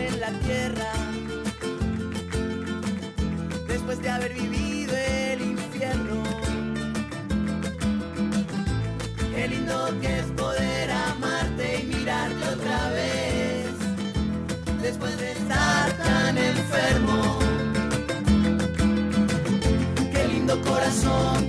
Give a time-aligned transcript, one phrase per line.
[0.00, 0.92] En la tierra
[3.68, 6.22] después de haber vivido el infierno.
[9.34, 13.66] Qué lindo que es poder amarte y mirarte otra vez
[14.82, 17.38] después de estar tan enfermo.
[20.12, 21.48] Qué lindo corazón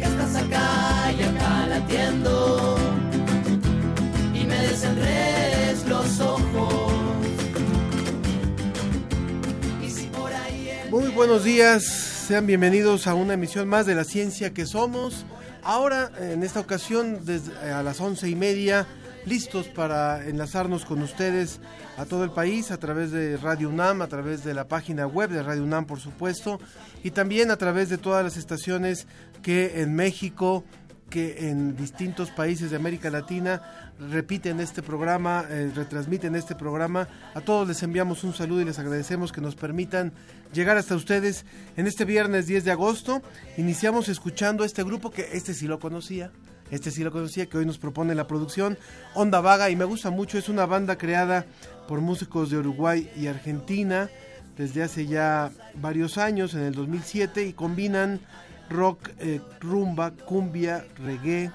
[10.96, 15.26] Muy buenos días, sean bienvenidos a una emisión más de la ciencia que somos.
[15.62, 18.88] Ahora, en esta ocasión, desde eh, a las once y media,
[19.26, 21.60] listos para enlazarnos con ustedes
[21.98, 25.32] a todo el país a través de Radio UNAM, a través de la página web
[25.32, 26.62] de Radio UNAM, por supuesto,
[27.04, 29.06] y también a través de todas las estaciones
[29.42, 30.64] que en México,
[31.10, 37.08] que en distintos países de América Latina repiten este programa, eh, retransmiten este programa.
[37.34, 40.12] A todos les enviamos un saludo y les agradecemos que nos permitan
[40.54, 41.46] llegar hasta ustedes
[41.78, 43.22] en este viernes 10 de agosto.
[43.58, 46.32] Iniciamos escuchando este grupo que este sí lo conocía.
[46.72, 48.78] Este sí lo conocía, que hoy nos propone la producción
[49.14, 50.38] Onda Vaga y me gusta mucho.
[50.38, 51.46] Es una banda creada
[51.88, 54.10] por músicos de Uruguay y Argentina
[54.58, 58.22] desde hace ya varios años, en el 2007, y combinan
[58.70, 61.52] rock, eh, rumba, cumbia, reggae,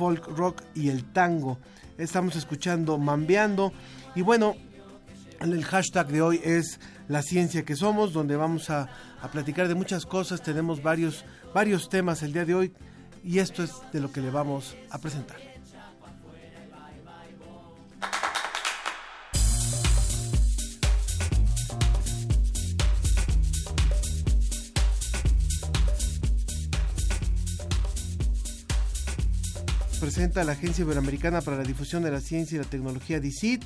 [0.00, 1.58] folk rock y el tango.
[1.98, 3.70] Estamos escuchando Mambeando
[4.14, 4.56] y bueno,
[5.40, 8.88] el hashtag de hoy es la ciencia que somos, donde vamos a,
[9.20, 10.40] a platicar de muchas cosas.
[10.40, 12.72] Tenemos varios, varios temas el día de hoy
[13.22, 15.49] y esto es de lo que le vamos a presentar.
[30.00, 33.62] Presenta la Agencia Iberoamericana para la Difusión de la Ciencia y la Tecnología DICIT.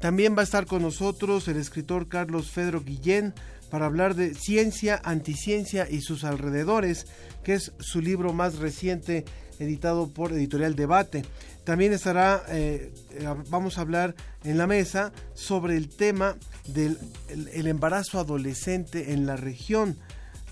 [0.00, 3.34] También va a estar con nosotros el escritor Carlos Fedro Guillén
[3.70, 7.06] para hablar de ciencia, anticiencia y sus alrededores,
[7.42, 9.24] que es su libro más reciente
[9.58, 11.24] editado por Editorial Debate.
[11.64, 14.14] También estará, eh, eh, vamos a hablar
[14.44, 19.98] en la mesa sobre el tema del el- embarazo adolescente en la región.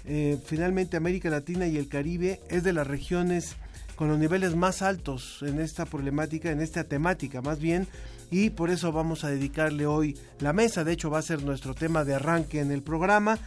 [0.05, 3.57] Eh, finalmente América Latina y el Caribe es de las regiones
[4.01, 7.87] con los niveles más altos en esta problemática, en esta temática más bien,
[8.31, 11.75] y por eso vamos a dedicarle hoy la mesa, de hecho va a ser nuestro
[11.75, 13.39] tema de arranque en el programa.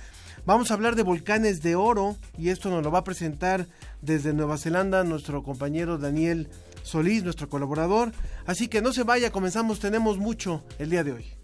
[0.45, 3.67] Vamos a hablar de volcanes de oro y esto nos lo va a presentar
[4.03, 6.49] desde Nueva Zelanda nuestro compañero Daniel
[6.83, 8.11] Solís, nuestro colaborador.
[8.45, 11.42] Así que no se vaya, comenzamos, tenemos mucho el día de hoy.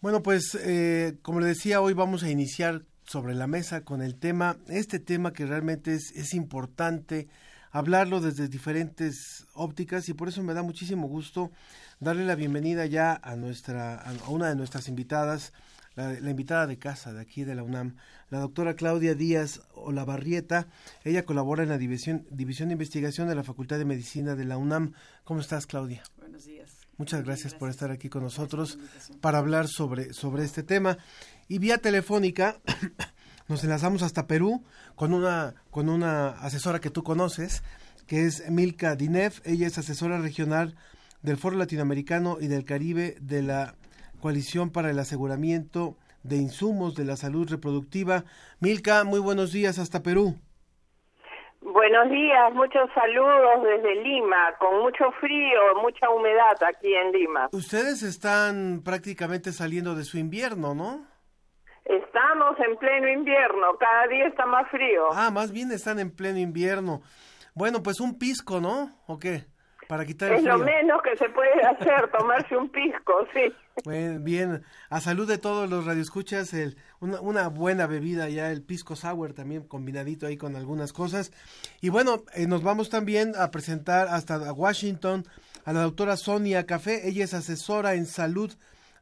[0.00, 4.16] Bueno, pues eh, como le decía, hoy vamos a iniciar sobre la mesa con el
[4.16, 7.28] tema, este tema que realmente es, es importante
[7.72, 11.50] hablarlo desde diferentes ópticas y por eso me da muchísimo gusto
[12.00, 15.52] darle la bienvenida ya a nuestra a una de nuestras invitadas,
[15.94, 17.96] la, la invitada de casa de aquí de la UNAM,
[18.30, 20.68] la doctora Claudia Díaz Olavarrieta.
[21.04, 24.56] Ella colabora en la división, división de investigación de la Facultad de Medicina de la
[24.56, 24.94] UNAM.
[25.24, 26.02] ¿Cómo estás, Claudia?
[26.18, 26.82] Buenos días.
[26.98, 28.78] Muchas gracias, por estar aquí con nosotros
[29.20, 30.98] para hablar sobre, sobre este tema.
[31.48, 32.60] Y vía telefónica
[33.48, 34.62] nos enlazamos hasta Perú
[34.94, 37.62] con una, con una asesora que tú conoces,
[38.06, 39.32] que es Milka Dinev.
[39.44, 40.76] Ella es asesora regional
[41.22, 43.74] del Foro Latinoamericano y del Caribe de la
[44.22, 48.22] Coalición para el Aseguramiento de Insumos de la Salud Reproductiva.
[48.60, 50.36] Milka, muy buenos días hasta Perú.
[51.60, 57.48] Buenos días, muchos saludos desde Lima, con mucho frío, mucha humedad aquí en Lima.
[57.50, 61.04] Ustedes están prácticamente saliendo de su invierno, ¿no?
[61.84, 65.08] Estamos en pleno invierno, cada día está más frío.
[65.12, 67.02] Ah, más bien están en pleno invierno.
[67.56, 68.88] Bueno, pues un pisco, ¿no?
[69.08, 69.51] ¿O qué?
[69.92, 70.56] Para quitar el Es frío.
[70.56, 73.52] lo menos que se puede hacer, tomarse un pisco, sí.
[73.84, 78.62] Bueno, bien, a salud de todos los radioescuchas, el, una, una buena bebida ya, el
[78.62, 81.30] pisco sour también combinadito ahí con algunas cosas.
[81.82, 85.26] Y bueno, eh, nos vamos también a presentar hasta Washington
[85.66, 87.06] a la doctora Sonia Café.
[87.06, 88.50] Ella es asesora en salud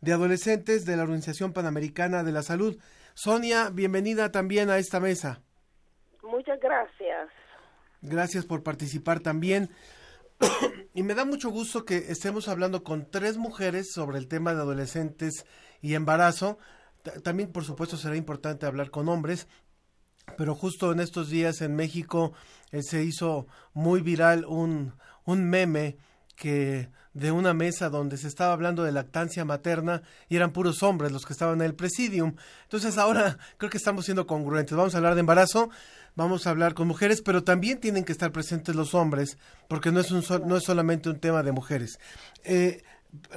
[0.00, 2.76] de adolescentes de la Organización Panamericana de la Salud.
[3.14, 5.40] Sonia, bienvenida también a esta mesa.
[6.24, 7.28] Muchas gracias.
[8.02, 9.70] Gracias por participar también.
[10.94, 14.60] y me da mucho gusto que estemos hablando con tres mujeres sobre el tema de
[14.60, 15.44] adolescentes
[15.80, 16.58] y embarazo.
[17.02, 19.48] Ta- También, por supuesto, será importante hablar con hombres,
[20.36, 22.32] pero justo en estos días en México
[22.72, 24.94] eh, se hizo muy viral un,
[25.24, 25.98] un meme
[26.36, 31.10] que de una mesa donde se estaba hablando de lactancia materna y eran puros hombres
[31.10, 32.36] los que estaban en el presidium.
[32.62, 34.76] Entonces ahora creo que estamos siendo congruentes.
[34.76, 35.70] Vamos a hablar de embarazo,
[36.16, 40.00] vamos a hablar con mujeres, pero también tienen que estar presentes los hombres, porque no
[40.00, 41.98] es, un no es solamente un tema de mujeres.
[42.44, 42.82] Eh,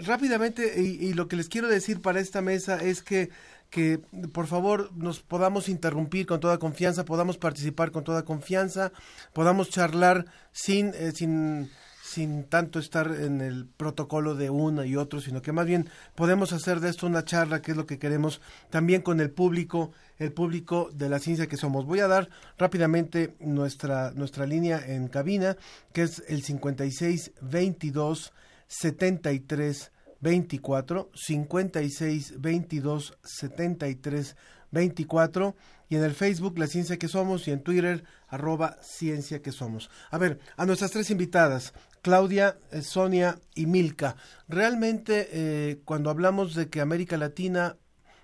[0.05, 3.29] rápidamente, y, y lo que les quiero decir para esta mesa es que
[3.73, 3.99] que
[4.31, 8.91] por favor nos podamos interrumpir con toda confianza, podamos participar con toda confianza,
[9.33, 11.71] podamos charlar sin, eh, sin,
[12.13, 16.53] sin tanto estar en el protocolo de uno y otro, sino que más bien podemos
[16.53, 18.39] hacer de esto una charla, que es lo que queremos,
[18.69, 21.85] también con el público, el público de la ciencia que somos.
[21.85, 25.57] Voy a dar rápidamente nuestra, nuestra línea en cabina,
[25.91, 28.31] que es el 56 22
[28.67, 34.35] 73 24 56 22 73
[34.71, 35.55] 24
[35.89, 39.91] y en el Facebook La Ciencia que Somos y en Twitter arroba Ciencia que Somos.
[40.09, 44.17] A ver, a nuestras tres invitadas, Claudia, eh, Sonia y Milka.
[44.49, 47.77] Realmente eh, cuando hablamos de que América Latina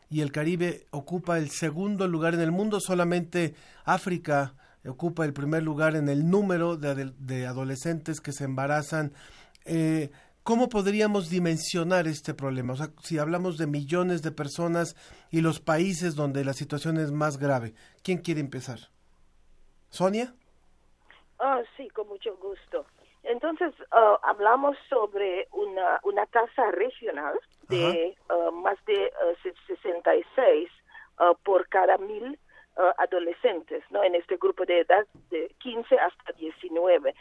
[0.09, 3.55] y el Caribe ocupa el segundo lugar en el mundo, solamente
[3.85, 4.53] África
[4.85, 9.13] ocupa el primer lugar en el número de, adolescentes que se embarazan.
[9.63, 10.11] Eh,
[10.43, 12.73] ¿Cómo podríamos dimensionar este problema?
[12.73, 14.97] O sea, si hablamos de millones de personas
[15.31, 18.79] y los países donde la situación es más grave, ¿quién quiere empezar?
[19.89, 20.33] ¿Sonia?
[21.39, 22.85] Ah, sí, con mucho gusto.
[23.29, 27.39] Entonces, ah, hablamos sobre una, una tasa regional
[27.69, 30.69] de ah, más de ah, se- 66
[31.19, 32.37] ah, por cada mil
[32.97, 34.01] adolescentes, ¿no?
[34.05, 37.13] En este grupo de edad de 15 hasta 19.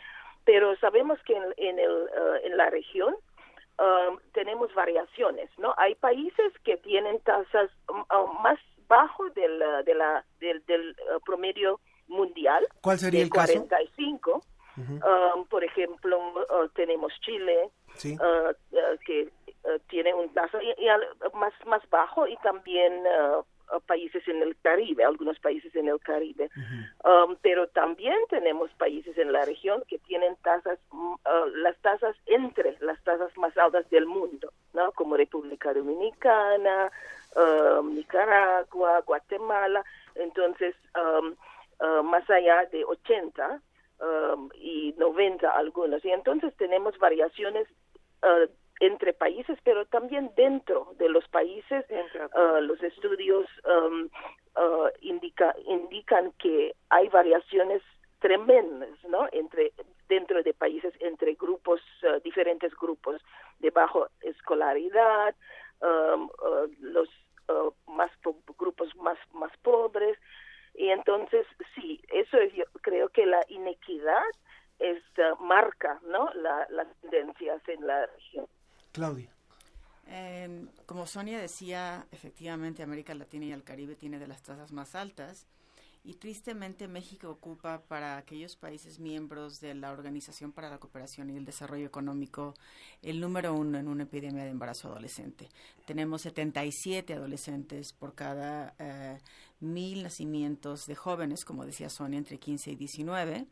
[0.45, 2.09] Pero sabemos que en, en, el,
[2.45, 3.15] en la región
[3.79, 5.75] ah, tenemos variaciones, ¿no?
[5.77, 10.97] Hay países que tienen tasas mm, ah, más bajo del, de la, del, del
[11.27, 12.67] promedio mundial.
[12.81, 13.53] ¿Cuál sería de el caso?
[14.79, 15.07] 45.
[15.35, 18.17] Um, por ejemplo, uh, tenemos Chile, Sí.
[18.21, 19.29] uh, uh, que
[19.89, 23.03] tiene un tasa y- y al- más, más bajo y también
[23.87, 26.49] países en el Caribe, algunos países en el Caribe.
[27.05, 32.17] Um, pero también tenemos países en la región que tienen tasas, mm, uh, las tasas
[32.27, 34.93] entre las tasas más altas del mundo, ¿no?
[34.93, 36.91] Como República Dominicana,
[37.83, 39.85] Nicaragua, Guatemala.
[40.15, 41.35] Entonces, um,
[42.05, 43.61] más allá de 80
[44.01, 46.05] um, y 90 algunos.
[46.05, 47.67] Y entonces tenemos variaciones
[48.23, 48.51] uh,
[48.81, 51.85] entre países, pero también dentro de los países.
[52.35, 54.09] Uh, los estudios um,
[54.57, 57.83] uh, indica, indican que hay variaciones
[58.21, 59.29] tremendas, ¿no?
[59.33, 59.73] Entre
[60.09, 63.21] dentro de países, entre grupos, uh, diferentes grupos
[63.61, 65.35] de bajo escolaridad,
[65.81, 67.09] um, uh, los
[67.49, 70.19] uh, más po- grupos más más pobres
[70.79, 74.23] y entonces sí eso es, yo creo que la inequidad
[74.79, 78.47] es uh, marca no la, las tendencias en la región
[78.93, 79.31] Claudia.
[80.11, 84.95] Eh, como Sonia decía, efectivamente América Latina y el Caribe tiene de las tasas más
[84.95, 85.47] altas
[86.03, 91.37] y tristemente México ocupa para aquellos países miembros de la Organización para la Cooperación y
[91.37, 92.55] el Desarrollo Económico
[93.03, 95.49] el número uno en una epidemia de embarazo adolescente.
[95.87, 99.19] Tenemos 77 adolescentes por cada eh,
[99.61, 103.47] mil nacimientos de jóvenes, como decía Sonia, entre 15 y 19,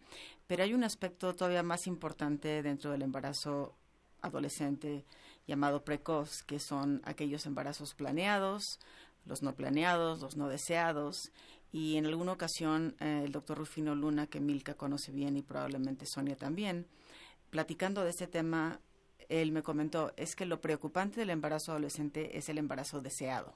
[0.47, 3.75] pero hay un aspecto todavía más importante dentro del embarazo
[4.23, 5.05] adolescente
[5.47, 8.79] llamado precoz, que son aquellos embarazos planeados,
[9.25, 11.33] los no planeados, los no deseados.
[11.73, 16.07] Y en alguna ocasión eh, el doctor Rufino Luna, que Milka conoce bien y probablemente
[16.07, 16.87] Sonia también,
[17.51, 18.81] platicando de este tema,
[19.29, 23.55] él me comentó, es que lo preocupante del embarazo adolescente es el embarazo deseado,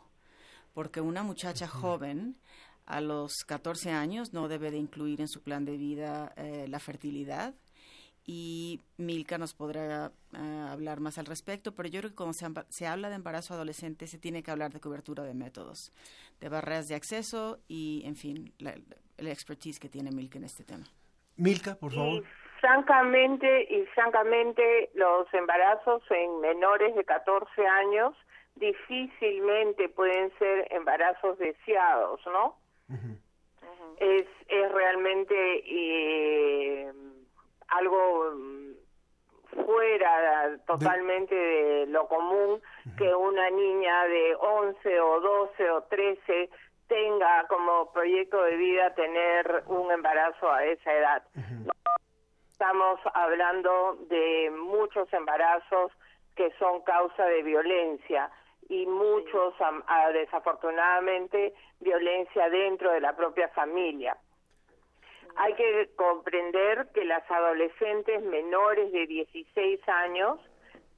[0.75, 2.37] porque una muchacha joven
[2.87, 6.81] a los 14 años no debe de incluir en su plan de vida eh, la
[6.81, 7.55] fertilidad,
[8.27, 12.47] y Milka nos podrá uh, hablar más al respecto, pero yo creo que cuando se,
[12.69, 15.93] se, habla de embarazo adolescente se tiene que hablar de cobertura de métodos,
[16.41, 18.75] de barreras de acceso y, en fin, la,
[19.19, 20.85] la expertise que tiene Milka en este tema.
[21.37, 22.23] Milka, por favor.
[22.61, 28.15] francamente y francamente los embarazos en menores de 14 años
[28.61, 32.57] difícilmente pueden ser embarazos deseados, ¿no?
[33.99, 36.93] es, es realmente eh,
[37.69, 38.35] algo
[39.65, 42.61] fuera totalmente de lo común
[42.97, 46.51] que una niña de 11 o 12 o 13
[46.87, 51.23] tenga como proyecto de vida tener un embarazo a esa edad.
[52.51, 55.93] Estamos hablando de muchos embarazos
[56.37, 58.31] que son causa de violencia
[58.71, 59.55] y muchos,
[60.13, 64.17] desafortunadamente, violencia dentro de la propia familia.
[65.35, 70.39] Hay que comprender que las adolescentes menores de 16 años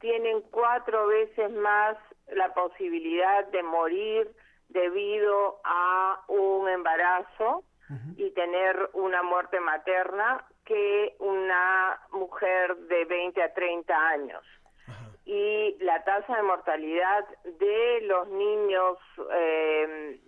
[0.00, 1.96] tienen cuatro veces más
[2.30, 4.30] la posibilidad de morir
[4.68, 7.64] debido a un embarazo
[8.16, 14.42] y tener una muerte materna que una mujer de 20 a 30 años
[15.24, 18.98] y la tasa de mortalidad de los niños
[19.32, 20.20] eh,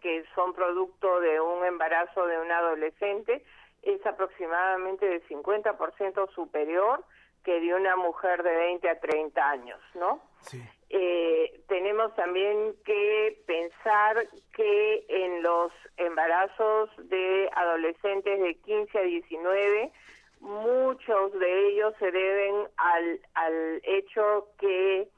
[0.00, 3.44] que son producto de un embarazo de un adolescente
[3.82, 7.04] es aproximadamente de 50% superior
[7.44, 10.20] que de una mujer de 20 a 30 años, ¿no?
[10.90, 19.92] Eh, tenemos también que pensar que en los embarazos de adolescentes de 15 a 19
[20.40, 25.08] muchos de ellos se deben al, al hecho que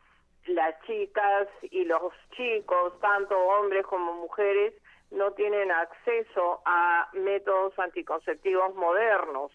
[0.46, 4.74] las chicas y los chicos, tanto hombres como mujeres,
[5.10, 9.52] no tienen acceso a métodos anticonceptivos modernos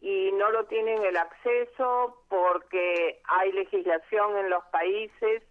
[0.00, 5.42] y no lo tienen el acceso porque hay legislación en los países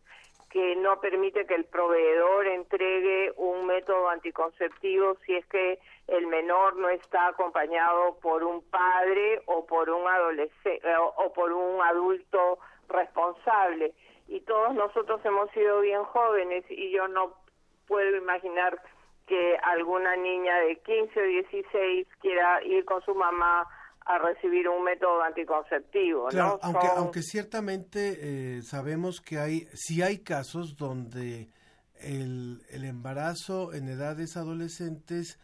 [0.50, 6.77] que no permite que el proveedor entregue un método anticonceptivo si es que el menor
[6.77, 12.60] no está acompañado por un padre o por un adolescente eh, o por un adulto
[12.88, 13.94] responsable.
[14.27, 17.34] Y todos nosotros hemos sido bien jóvenes y yo no
[17.88, 18.82] puedo imaginar
[19.25, 23.68] que alguna niña de 15 o 16 quiera ir con su mamá
[24.08, 26.28] a recibir un método anticonceptivo.
[26.30, 28.18] Claro, aunque, aunque ciertamente
[28.58, 31.50] eh, sabemos que hay, si hay casos donde
[32.00, 35.40] el, el embarazo en edades adolescentes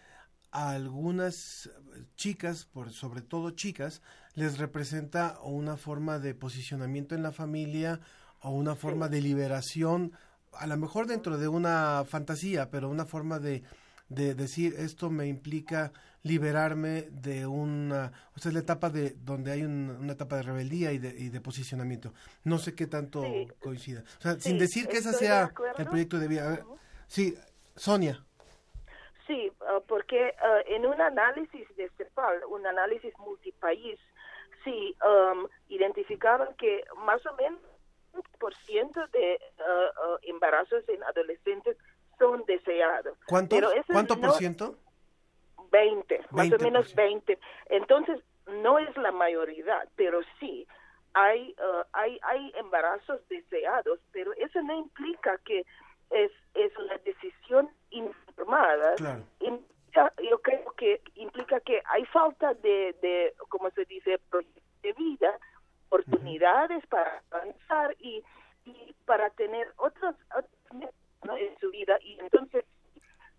[0.51, 1.69] a algunas
[2.15, 4.01] chicas, por sobre todo chicas,
[4.33, 7.99] les representa una forma de posicionamiento en la familia
[8.41, 10.13] o una forma de liberación,
[10.53, 13.63] a lo mejor dentro de una fantasía, pero una forma de,
[14.13, 15.91] de decir esto me implica
[16.23, 20.91] liberarme de una, o sea, es la etapa de donde hay una etapa de rebeldía
[20.93, 22.13] y de, y de posicionamiento.
[22.43, 23.23] No sé qué tanto
[23.59, 24.03] coincida.
[24.19, 26.65] O sea, sin decir que ese sea el proyecto de vida.
[27.07, 27.35] Sí,
[27.75, 28.23] Sonia.
[29.27, 33.99] Sí, ah, porque ah, en un análisis de CEPAL, un análisis multipaís,
[34.63, 37.59] sí, um, identificaron que más o menos
[38.39, 41.77] por ciento de uh, embarazos en adolescentes
[42.23, 43.17] son deseados.
[43.27, 43.57] ¿Cuánto,
[43.91, 44.77] ¿cuánto por ciento?
[45.71, 47.37] 20, más o menos 20.
[47.69, 50.65] Entonces, no es la mayoría, pero sí
[51.13, 55.65] hay, uh, hay, hay embarazos deseados, pero eso no implica que
[56.09, 58.95] es, es una decisión informada.
[59.39, 64.19] yo creo que implica que hay falta de, de como se dice,
[64.81, 65.37] de vida,
[65.87, 68.23] oportunidades para avanzar y,
[68.65, 70.15] y para tener otros,
[71.37, 71.97] en su vida.
[72.01, 72.65] Y entonces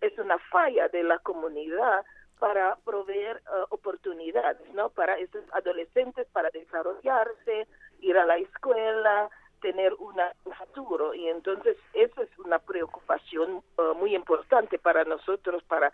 [0.01, 2.05] es una falla de la comunidad
[2.39, 4.89] para proveer uh, oportunidades, ¿no?
[4.89, 7.67] Para esos adolescentes para desarrollarse,
[8.01, 9.29] ir a la escuela,
[9.61, 11.13] tener una, un futuro.
[11.13, 15.91] Y entonces eso es una preocupación uh, muy importante para nosotros para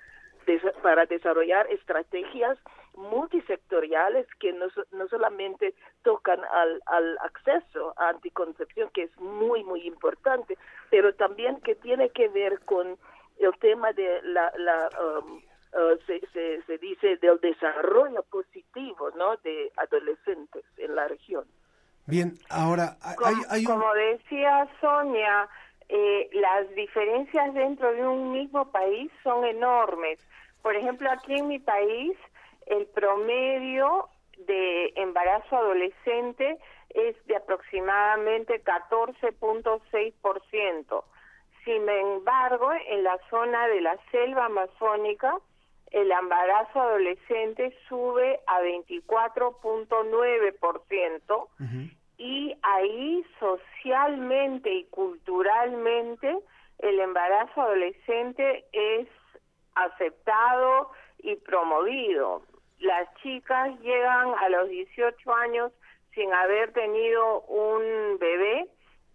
[0.81, 2.57] para desarrollar estrategias
[2.95, 9.87] multisectoriales que no, no solamente tocan al, al acceso a anticoncepción, que es muy, muy
[9.87, 10.57] importante,
[10.89, 12.97] pero también que tiene que ver con
[13.39, 19.35] el tema de la, la um, uh, se, se, se, dice del desarrollo positivo no
[19.37, 21.45] de adolescentes en la región.
[22.05, 25.47] Bien ahora hay, hay como decía Sonia
[25.89, 30.19] eh, las diferencias dentro de un mismo país son enormes.
[30.61, 32.17] Por ejemplo aquí en mi país
[32.67, 36.57] el promedio de embarazo adolescente
[36.89, 41.03] es de aproximadamente 14.6%.
[41.63, 45.37] Sin embargo, en la zona de la selva amazónica,
[45.91, 51.47] el embarazo adolescente sube a 24.9%
[52.17, 56.35] y ahí socialmente y culturalmente
[56.79, 59.07] el embarazo adolescente es
[59.75, 60.89] aceptado
[61.19, 62.41] y promovido
[62.81, 65.71] las chicas llegan a los 18 años
[66.13, 68.67] sin haber tenido un bebé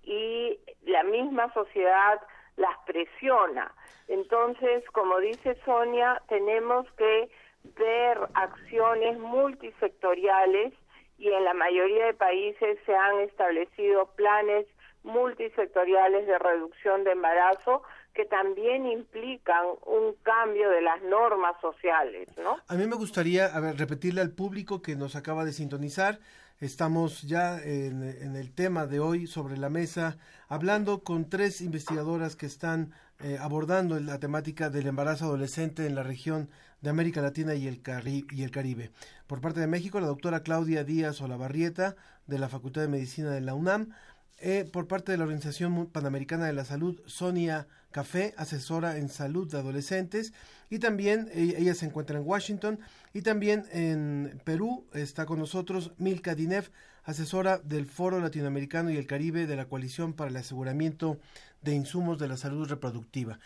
[0.03, 2.21] y la misma sociedad
[2.57, 3.73] las presiona.
[4.09, 7.29] Entonces, como dice Sonia, tenemos que
[7.77, 10.73] ver acciones multisectoriales
[11.19, 14.67] y en la mayoría de países se han establecido planes
[15.03, 17.83] multisectoriales de reducción de embarazo
[18.17, 22.57] que también implican un cambio de las normas sociales, ¿no?
[22.67, 26.19] A mí me gustaría, repetirle al público que nos acaba de sintonizar,
[26.59, 30.17] estamos ya en, en el tema de hoy sobre la mesa,
[30.49, 36.03] hablando con tres investigadoras que están eh, abordando la temática del embarazo adolescente en la
[36.03, 36.51] región
[36.83, 38.91] de América Latina y el, Cari y el Caribe.
[39.27, 41.97] Por parte de México, la doctora Claudia Díaz Olavarrieta,
[42.27, 43.95] de la Facultad de Medicina de la UNAM,
[44.39, 49.51] eh, por parte de la Organización Panamericana de la Salud, Sonia Café, asesora en salud
[49.51, 50.35] de adolescentes,
[50.69, 52.79] y también eh, ella se encuentra en Washington,
[53.15, 56.71] y también en Perú está con nosotros Milka Dinev,
[57.05, 61.19] asesora del Foro Latinoamericano y el Caribe de la Coalición para el Aseguramiento
[61.63, 63.39] de Insumos de la Salud Reproductiva.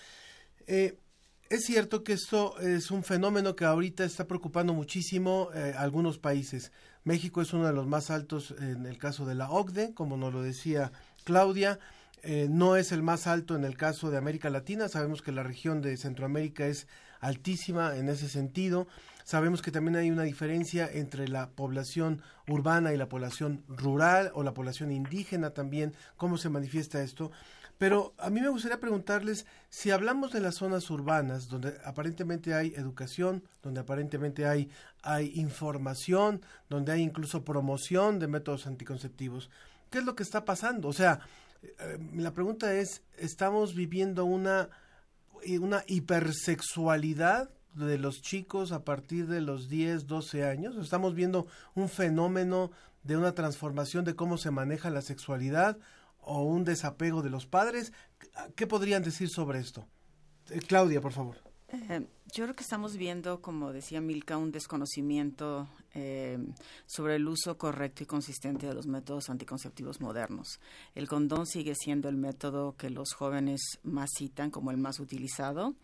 [0.66, 0.98] Eh,
[1.50, 6.72] es cierto que esto es un fenómeno que ahorita está preocupando muchísimo a algunos países.
[7.04, 10.32] México es uno de los más altos en el caso de la OCDE, como nos
[10.32, 10.92] lo decía
[11.24, 11.78] Claudia.
[12.22, 14.88] Eh, no es el más alto en el caso de América Latina.
[14.88, 16.86] Sabemos que la región de Centroamérica es
[17.20, 18.86] altísima en ese sentido.
[19.24, 24.42] Sabemos que también hay una diferencia entre la población urbana y la población rural o
[24.42, 27.30] la población indígena también, cómo se manifiesta esto.
[27.80, 32.74] Pero a mí me gustaría preguntarles si hablamos de las zonas urbanas, donde aparentemente hay
[32.76, 34.68] educación, donde aparentemente hay,
[35.32, 39.48] información, donde hay incluso promoción de métodos anticonceptivos,
[39.88, 40.88] ¿qué es lo que está pasando?
[40.88, 41.20] O sea,
[41.62, 44.68] eh, la pregunta es, ¿estamos viviendo una,
[45.58, 50.76] una hipersexualidad de los chicos a partir de los 10, 12 años?
[50.76, 52.72] ¿Estamos viendo un fenómeno
[53.04, 55.78] de una transformación de cómo se maneja la sexualidad
[56.30, 57.92] o un desapego de los padres.
[58.54, 59.88] ¿Qué podrían decir sobre esto?
[60.50, 61.49] Eh, Claudia, por favor.
[61.72, 66.38] Eh, yo creo que estamos viendo, como decía Milka, un desconocimiento eh,
[66.86, 70.60] sobre el uso correcto y consistente de los métodos anticonceptivos modernos.
[70.94, 75.74] El condón sigue siendo el método que los jóvenes más citan como el más utilizado.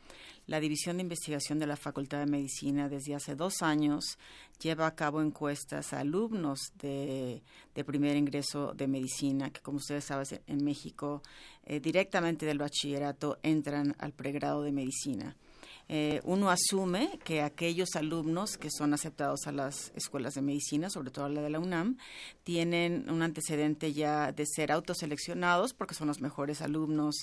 [0.47, 4.19] La División de Investigación de la Facultad de Medicina desde hace dos años
[4.61, 7.43] lleva a cabo encuestas a alumnos de,
[7.85, 11.23] primer ingreso de medicina, que como ustedes saben en México
[11.65, 15.37] eh, directamente del bachillerato entran al pregrado de medicina.
[15.89, 21.11] Eh, uno asume que aquellos alumnos que son aceptados a las escuelas de medicina, sobre
[21.11, 21.97] todo la de la UNAM,
[22.43, 27.15] tienen un antecedente ya de ser autoseleccionados porque son los mejores alumnos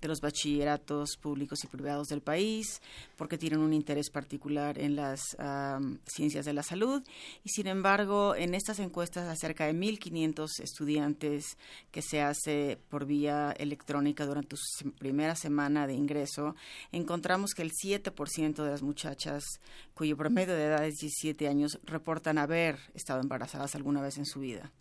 [0.00, 2.80] de los bachilleratos públicos y privados del país,
[3.16, 5.36] porque tienen un interés particular en las
[6.06, 7.02] ciencias de la salud.
[7.44, 11.58] Y sin embargo en estas encuestas acerca de 1.500 estudiantes
[11.90, 16.54] que se hace por vía electrónica durante su primera semana de ingreso,
[16.92, 19.44] encontramos que el 7 ciento de las muchachas
[19.94, 24.40] cuyo promedio de edad es 17 años reportan haber estado embarazadas alguna vez en su
[24.40, 24.72] vida.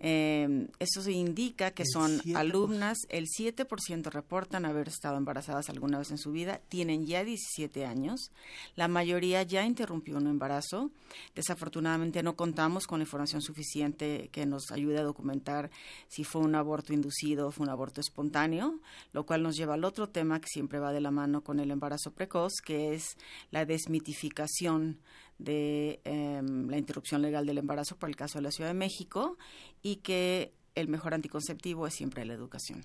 [0.00, 6.18] Eh, eso indica que son alumnas, el 7% reportan haber estado embarazadas alguna vez en
[6.18, 8.30] su vida, tienen ya 17 años,
[8.74, 10.90] la mayoría ya interrumpió un embarazo.
[11.34, 15.70] Desafortunadamente no contamos con la información suficiente que nos ayude a documentar
[16.08, 18.80] si fue un aborto inducido o fue un aborto espontáneo,
[19.12, 21.70] lo cual nos lleva al otro tema que siempre va de la mano con el
[21.70, 23.16] embarazo precoz, que es
[23.50, 24.98] la desmitificación
[25.38, 29.36] de em, la interrupción legal del embarazo por el caso de la Ciudad de México
[29.82, 32.84] y que el mejor anticonceptivo es siempre la educación.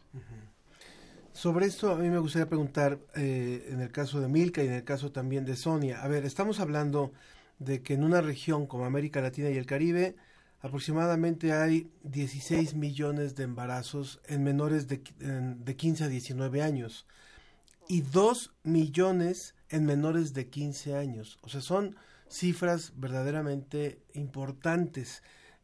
[1.33, 4.73] Sobre esto a mí me gustaría preguntar, eh, en el caso de Milka y en
[4.73, 7.13] el caso también de Sonia, a ver, estamos hablando
[7.59, 10.15] de que en una región como América Latina y el Caribe,
[10.61, 17.07] aproximadamente hay 16 millones de embarazos en menores de, de 15 a 19 años
[17.87, 21.39] y 2 millones en menores de 15 años.
[21.41, 21.95] O sea, son
[22.31, 25.21] cifras verdaderamente importantes.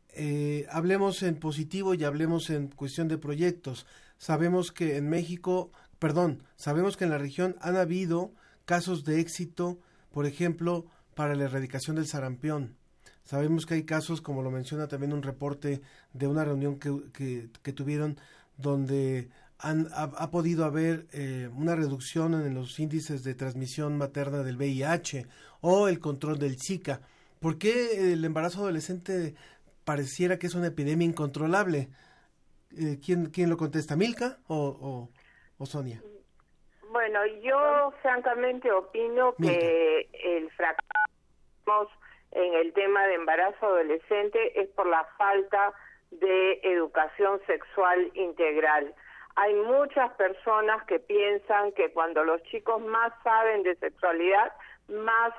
[0.10, 3.86] Eh, hablemos en positivo y hablemos en cuestión de proyectos.
[4.18, 8.34] Sabemos que en México, perdón, sabemos que en la región han habido
[8.66, 9.80] casos de éxito,
[10.12, 12.76] por ejemplo, para la erradicación del sarampión.
[13.24, 15.82] Sabemos que hay casos, como lo menciona también un reporte
[16.14, 18.18] de una reunión que, que tuvieron,
[18.58, 25.26] donde ha, podido haber eh, una reducción en los índices de transmisión materna del VIH
[25.62, 27.02] o el control del Zika.
[27.42, 29.36] ¿Por qué el embarazo adolescente
[29.84, 31.90] pareciera que es una epidemia incontrolable?
[32.78, 35.10] Eh, ¿quién, ¿Quién lo contesta, Milka o,
[35.58, 36.02] o, Sonia?
[36.92, 40.88] Bueno, yo francamente opino que el fracaso
[42.32, 45.74] en el tema de embarazo adolescente es por la falta
[46.12, 48.94] de educación sexual integral.
[49.40, 54.52] Hay muchas personas que piensan que cuando los chicos más saben de sexualidad,
[54.90, 55.32] más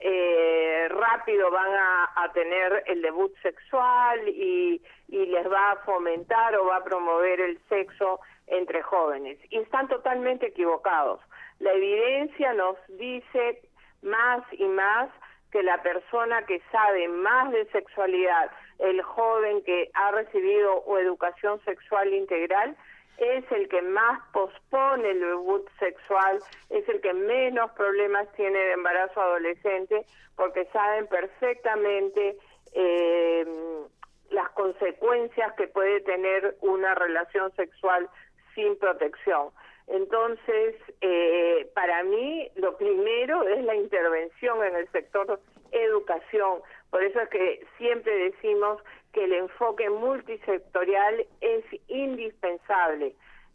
[0.00, 6.64] eh, rápido van a, tener el debut sexual y, y les va a fomentar o
[6.64, 9.38] va a promover el sexo entre jóvenes.
[9.50, 11.20] Y están totalmente equivocados.
[11.58, 13.60] La evidencia nos dice
[14.00, 15.10] más y más
[15.50, 21.60] que la persona que sabe más de sexualidad, el joven que ha recibido o educación
[21.66, 22.74] sexual integral,
[23.22, 26.38] es el que más pospone el debut sexual,
[26.70, 30.04] es el que menos problemas tiene de embarazo adolescente,
[30.36, 32.36] porque saben perfectamente
[32.74, 33.46] eh,
[34.30, 38.08] las consecuencias que puede tener una relación sexual
[38.54, 39.50] sin protección.
[39.88, 45.40] Entonces, eh, para mí, lo primero es la intervención en el sector
[45.72, 46.60] educación.
[46.90, 48.82] Por eso es que siempre decimos
[49.12, 53.14] que el enfoque multisectorial es indispensable.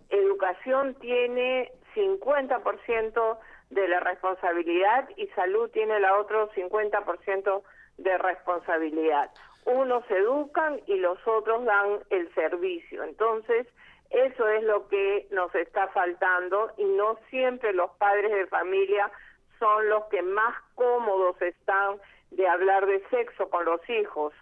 [0.09, 3.37] Educación tiene 50%
[3.69, 7.63] de la responsabilidad y salud tiene la otro 50%
[7.97, 9.31] de responsabilidad.
[9.65, 13.03] Unos educan y los otros dan el servicio.
[13.03, 13.67] Entonces,
[14.09, 19.11] eso es lo que nos está faltando y no siempre los padres de familia
[19.59, 21.99] son los que más cómodos están
[22.31, 24.33] de hablar de sexo con los hijos.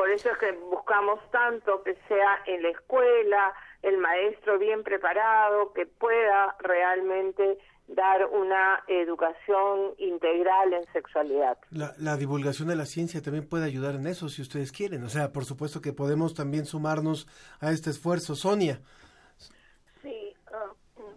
[0.00, 5.74] Por eso es que buscamos tanto que sea en la escuela, el maestro bien preparado,
[5.74, 11.58] que pueda realmente dar una educación integral en sexualidad.
[11.70, 15.04] La, la, divulgación de la ciencia también puede ayudar en eso, si ustedes quieren.
[15.04, 17.26] O sea, por supuesto que podemos también sumarnos
[17.60, 18.34] a este esfuerzo.
[18.34, 18.80] Sonia.
[20.00, 20.72] Sí, ah,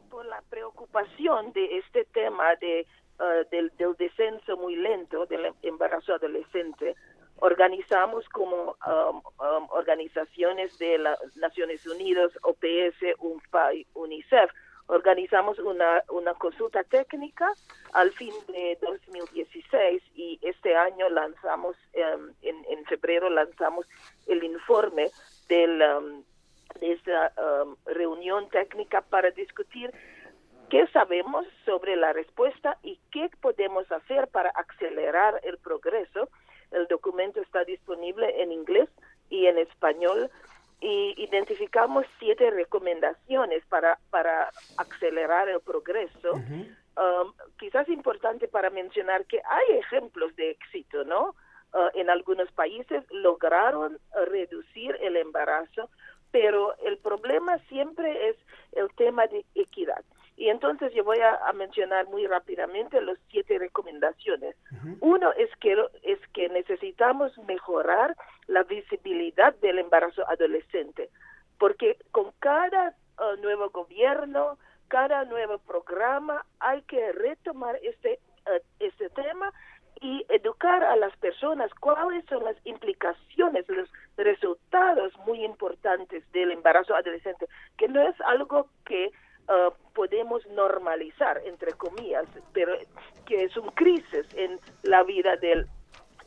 [0.09, 2.85] por la preocupación de este tema de,
[3.19, 6.97] ah, del, del, descenso muy lento del embarazo adolescente,
[7.43, 13.17] organizamos como um, um, organizaciones de las Naciones Unidas, OPS,
[13.95, 14.49] UNICEF,
[14.87, 17.51] organizamos una, una consulta técnica
[17.91, 23.85] al fin de 2016 y este año lanzamos, um, en, en, febrero lanzamos
[24.27, 25.11] el informe
[25.49, 26.23] del, um,
[26.79, 27.33] de esta
[27.85, 29.91] reunión técnica para discutir
[30.69, 36.29] qué sabemos sobre la respuesta y qué podemos hacer para acelerar el progreso.
[36.73, 38.89] El documento está disponible en inglés
[39.29, 40.29] y en español
[40.81, 46.33] y identificamos siete recomendaciones para, para acelerar el progreso.
[46.33, 51.35] Um, quizás importante para mencionar que hay ejemplos de éxito, ¿no?
[51.73, 55.89] Uh, en algunos países lograron reducir el embarazo,
[56.31, 58.37] pero el problema siempre es
[58.73, 60.03] el tema de equidad.
[60.35, 64.55] Y entonces yo voy a, mencionar muy rápidamente las siete recomendaciones.
[64.99, 68.15] Uno es que, es que necesitamos mejorar
[68.47, 71.09] la visibilidad del embarazo adolescente,
[71.59, 79.09] porque con cada uh, nuevo gobierno, cada nuevo programa, hay que retomar este, uh, este
[79.09, 79.53] tema
[80.01, 86.95] y educar a las personas cuáles son las implicaciones, los resultados muy importantes del embarazo
[86.95, 89.11] adolescente, que no es algo que
[89.47, 92.73] Uh, podemos normalizar, entre comillas, pero
[93.25, 95.67] que es un crisis en la vida del,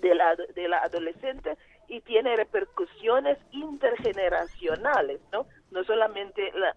[0.01, 1.57] de, la, de la adolescente
[1.89, 5.47] y tiene repercusiones intergeneracionales, ¿no?
[5.71, 6.75] No solamente la,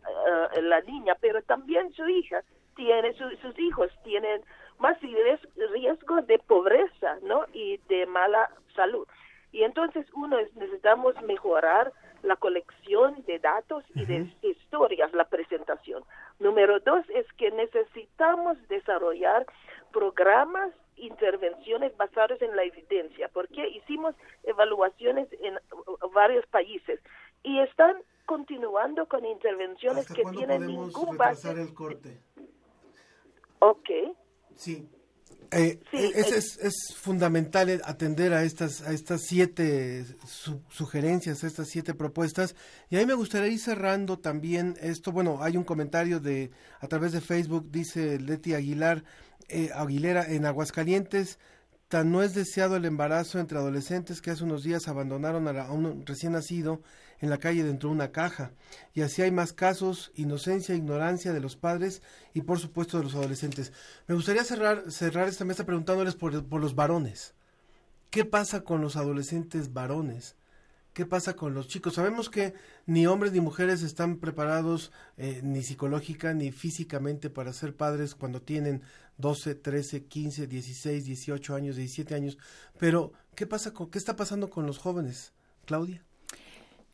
[0.57, 2.43] uh, la niña, pero también su hija
[2.75, 4.41] tiene, sus hijos tienen
[4.77, 7.45] más riesgo de pobreza, ¿no?
[7.53, 9.07] Y de mala salud.
[9.51, 11.91] Y entonces uno es, necesitamos mejorar
[12.23, 16.03] la colección de datos y de historias, la presentación.
[16.39, 19.45] Número dos es que necesitamos desarrollar
[19.91, 25.57] programas, intervenciones basadas en la evidencia, porque hicimos evaluaciones en
[26.13, 26.99] varios países
[27.43, 31.49] y están continuando con intervenciones que tienen ningún base.
[31.51, 32.19] el corte?
[33.59, 33.89] Ok.
[34.55, 34.89] Sí,
[35.51, 40.05] eh, eh, es, es, fundamental atender a estas, a estas siete
[40.69, 42.55] sugerencias, a estas siete propuestas.
[42.89, 45.11] Y a mí me gustaría ir cerrando también esto.
[45.11, 49.03] Bueno, hay un comentario de a través de Facebook, dice Leti Aguilar,
[49.47, 51.39] eh, Aguilera, en Aguascalientes
[51.89, 56.05] Tan no es deseado el embarazo entre adolescentes que hace unos días abandonaron a, un
[56.05, 56.83] recién nacido
[57.21, 58.51] en la calle dentro de una caja.
[58.93, 62.01] Y así hay más casos, inocencia, ignorancia de los padres
[62.33, 63.73] y por supuesto de los adolescentes.
[64.07, 67.33] Me gustaría cerrar, cerrar esta mesa preguntándoles por, los varones.
[68.09, 70.35] ¿Qué pasa con los adolescentes varones?
[70.93, 71.93] ¿Qué pasa con los chicos?
[71.93, 72.55] Sabemos que
[72.87, 78.41] ni hombres ni mujeres están preparados eh, ni psicológica ni físicamente para ser padres cuando
[78.41, 78.81] tienen
[79.17, 82.37] 12, 13, 15, 16, 18 años, 17 años.
[82.79, 85.33] Pero, ¿qué, pasa con, ¿qué está pasando con los jóvenes,
[85.65, 86.03] Claudia?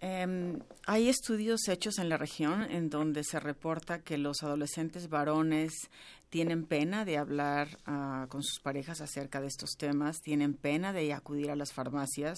[0.08, 5.89] Em, hay estudios hechos en la región en donde se reporta que los adolescentes varones
[6.30, 11.12] tienen pena de hablar ah, con sus parejas acerca de estos temas, tienen pena de
[11.12, 12.38] acudir a las farmacias,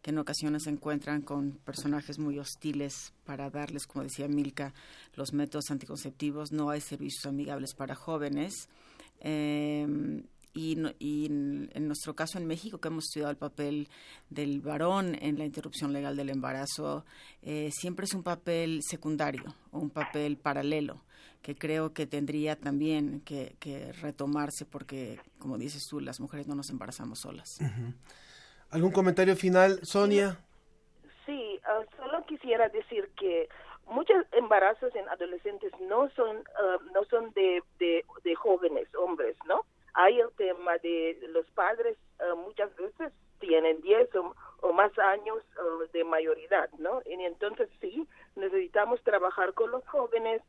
[0.00, 4.72] que en ocasiones se encuentran con personajes muy hostiles para darles, como decía Milka,
[5.14, 6.50] los métodos anticonceptivos.
[6.50, 8.70] No hay servicios amigables para jóvenes.
[9.20, 10.22] Em,
[10.54, 13.88] y, en, nuestro caso en México, que hemos estudiado el papel
[14.30, 17.04] del varón en la interrupción legal del embarazo,
[17.42, 21.02] eh, siempre es un papel secundario o un papel paralelo
[21.42, 23.56] que creo que tendría también que,
[24.00, 27.58] retomarse porque, como dices tú, las mujeres no nos embarazamos solas.
[28.70, 30.38] ¿Algún comentario final, Sonia?
[31.26, 33.48] Sí, ah, solo quisiera decir que
[33.86, 39.64] muchos embarazos en adolescentes no son ah, no son de, de, jóvenes hombres, ¿no?
[39.94, 44.08] Hay el tema de los padres ah, muchas veces tienen 10
[44.62, 45.42] o, más años
[45.92, 47.02] de mayoría, ¿no?
[47.04, 50.40] Y entonces sí, necesitamos trabajar con los jóvenes,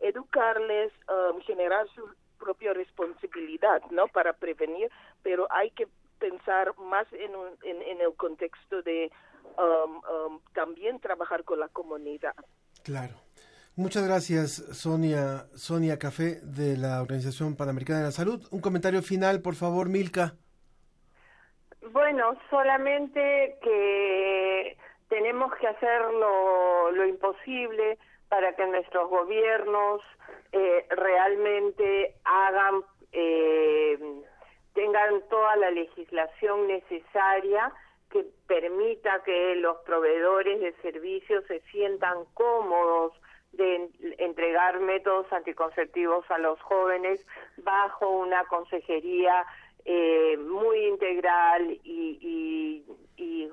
[0.00, 2.06] educarles, um, generar su
[2.38, 4.08] propia responsabilidad, ¿no?
[4.08, 4.90] Para prevenir,
[5.22, 5.88] pero hay que
[6.18, 9.10] pensar más en, en, el contexto de
[9.56, 12.34] um, um, también trabajar con la comunidad.
[12.84, 13.14] Claro.
[13.76, 18.46] Muchas gracias, Sonia, Sonia Café, de la Organización Panamericana de la Salud.
[18.50, 20.34] Un comentario final, por favor, Milka.
[21.90, 24.76] Bueno, solamente que
[25.08, 30.00] tenemos que hacer lo imposible para que nuestros gobiernos
[30.52, 32.82] eh, realmente hagan,
[33.12, 33.98] eh,
[34.74, 37.72] tengan toda la legislación necesaria
[38.10, 43.12] que permita que los proveedores de servicios se sientan cómodos
[43.52, 47.24] de entregar métodos anticonceptivos a los jóvenes
[47.58, 49.44] bajo una consejería
[49.84, 52.84] eh, muy integral y,
[53.16, 53.50] y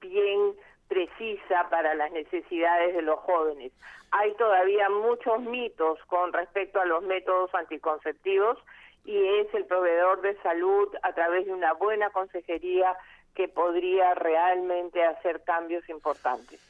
[0.00, 0.54] bien
[0.88, 3.72] precisa para las necesidades de los jóvenes.
[4.10, 8.58] Hay todavía muchos mitos con respecto a los métodos anticonceptivos
[9.04, 12.96] y es el proveedor de salud a través de una buena consejería
[13.34, 16.60] que podría realmente hacer cambios importantes.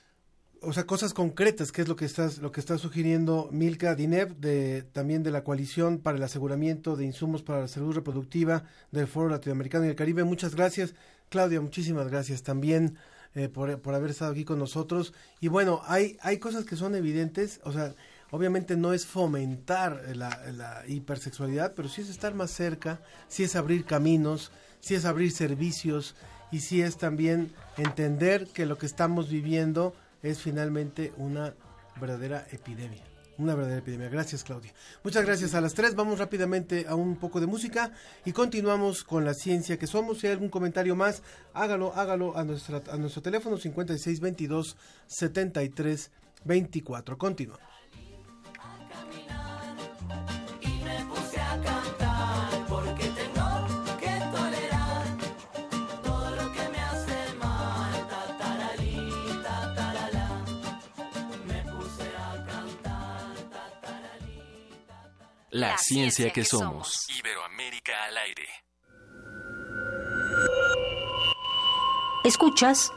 [0.62, 4.37] O sea, cosas concretas, que es lo que estás lo que está sugiriendo Milka Dinev
[4.37, 9.07] de también de la coalición para el aseguramiento de insumos para la salud reproductiva del
[9.07, 10.23] Foro Latinoamericano y el Caribe.
[10.25, 10.94] Muchas gracias,
[11.31, 12.99] Claudia, muchísimas gracias también.
[13.37, 15.14] Eh, por, por, haber estado aquí con nosotros.
[15.40, 17.94] Y bueno, hay, hay cosas que son evidentes, o sea,
[18.33, 23.55] obviamente no es fomentar la, la hipersexualidad, pero sí es estar más cerca, sí es
[23.55, 26.16] abrir caminos, sí es abrir servicios
[26.51, 31.55] y sí es también entender que lo que estamos viviendo es finalmente una
[32.01, 34.09] verdadera epidemia una verdadera epidemia.
[34.09, 34.73] Gracias, Claudia.
[35.03, 35.95] Muchas gracias a las tres.
[35.95, 37.93] Vamos rápidamente a un poco de música
[38.25, 40.19] y continuamos con la ciencia que somos.
[40.19, 41.23] Si hay algún comentario más,
[41.55, 47.19] hágalo, hágalo a, nuestra, a nuestro teléfono 5622 7324.
[47.19, 47.70] Continuamos.
[65.53, 67.07] La, ciencia, que, somos.
[67.19, 68.47] Iberoamérica al aire.
[72.23, 72.93] Escuchas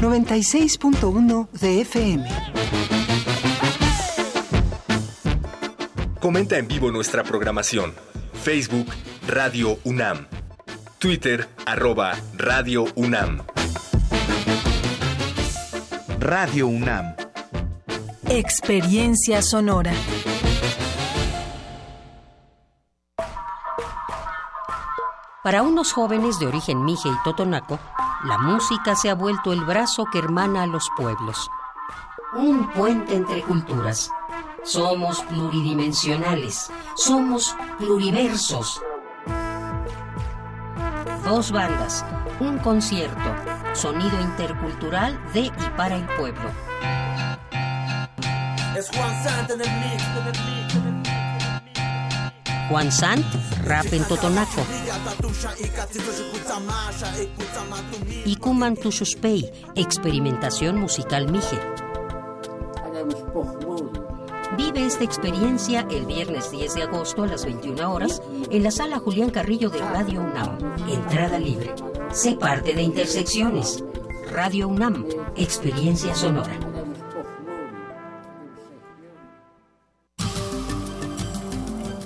[0.00, 2.26] 96.1 de FM.
[6.20, 7.94] Comenta en vivo nuestra programación.
[8.32, 8.90] Facebook
[9.26, 10.26] Radio UNAM.
[10.98, 13.42] Twitter arroba Radio UNAM.
[16.18, 17.27] Radio UNAM
[18.30, 19.90] Experiencia sonora.
[25.42, 27.78] Para unos jóvenes de origen mije y totonaco,
[28.24, 31.50] la música se ha vuelto el brazo que hermana a los pueblos.
[32.34, 34.12] Un puente entre culturas.
[34.62, 38.82] Somos pluridimensionales, somos pluriversos.
[41.24, 42.04] Dos bandas,
[42.40, 43.34] un concierto,
[43.72, 46.50] sonido intercultural de y para el pueblo.
[48.86, 49.68] Juan Sant en el
[52.68, 53.24] Juan Sant,
[53.64, 54.62] rap en Totonaco.
[58.24, 61.58] Ikuman Tushuspei, experimentación musical Mije.
[64.56, 69.00] Vive esta experiencia el viernes 10 de agosto a las 21 horas en la sala
[69.00, 70.58] Julián Carrillo de Radio UNAM.
[70.88, 71.74] Entrada libre.
[72.12, 73.82] Sé parte de Intersecciones.
[74.30, 75.04] Radio UNAM,
[75.36, 76.77] experiencia sonora.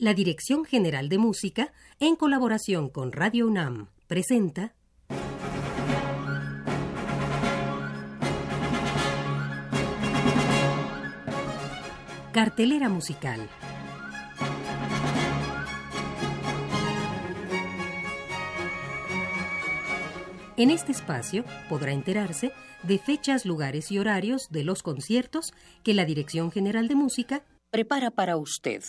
[0.00, 4.72] La Dirección General de Música, en colaboración con Radio UNAM, presenta
[12.30, 13.48] Cartelera Musical.
[20.56, 22.52] En este espacio podrá enterarse
[22.84, 28.12] de fechas, lugares y horarios de los conciertos que la Dirección General de Música prepara
[28.12, 28.84] para usted.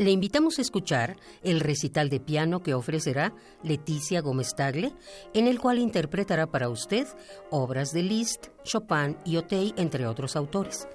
[0.00, 4.94] Le invitamos a escuchar el recital de piano que ofrecerá Leticia Gómez Tagle,
[5.34, 7.06] en el cual interpretará para usted
[7.50, 10.88] obras de Liszt, Chopin y Otey, entre otros autores.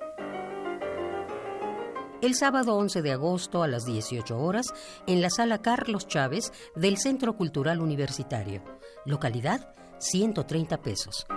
[2.23, 4.73] El sábado 11 de agosto a las 18 horas
[5.05, 8.63] en la sala Carlos Chávez del Centro Cultural Universitario.
[9.05, 11.27] Localidad 130 pesos.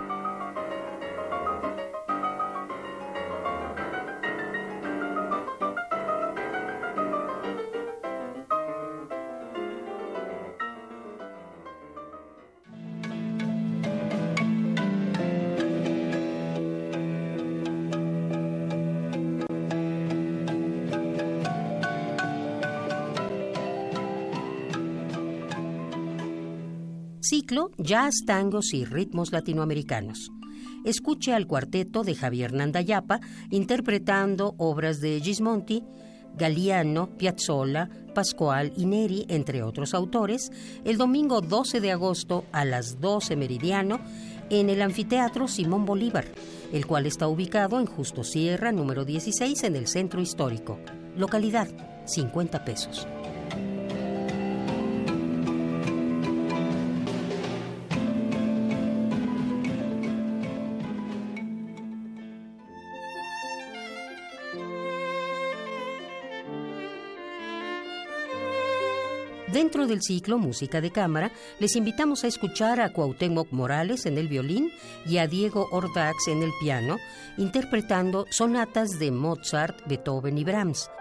[27.29, 30.31] Ciclo Jazz, Tangos y Ritmos Latinoamericanos.
[30.83, 33.19] Escuche al cuarteto de Javier Nandayapa
[33.51, 35.83] interpretando obras de Gismonti,
[36.35, 40.49] Galiano, Piazzolla, Pascual y Neri, entre otros autores,
[40.83, 43.99] el domingo 12 de agosto a las 12 meridiano
[44.49, 46.25] en el Anfiteatro Simón Bolívar,
[46.73, 50.79] el cual está ubicado en Justo Sierra, número 16, en el centro histórico.
[51.15, 51.67] Localidad,
[52.07, 53.07] 50 pesos.
[69.87, 74.71] Del ciclo Música de Cámara, les invitamos a escuchar a Cuauhtémoc Morales en el violín
[75.05, 76.97] y a Diego Ordax en el piano,
[77.37, 80.91] interpretando sonatas de Mozart, Beethoven y Brahms.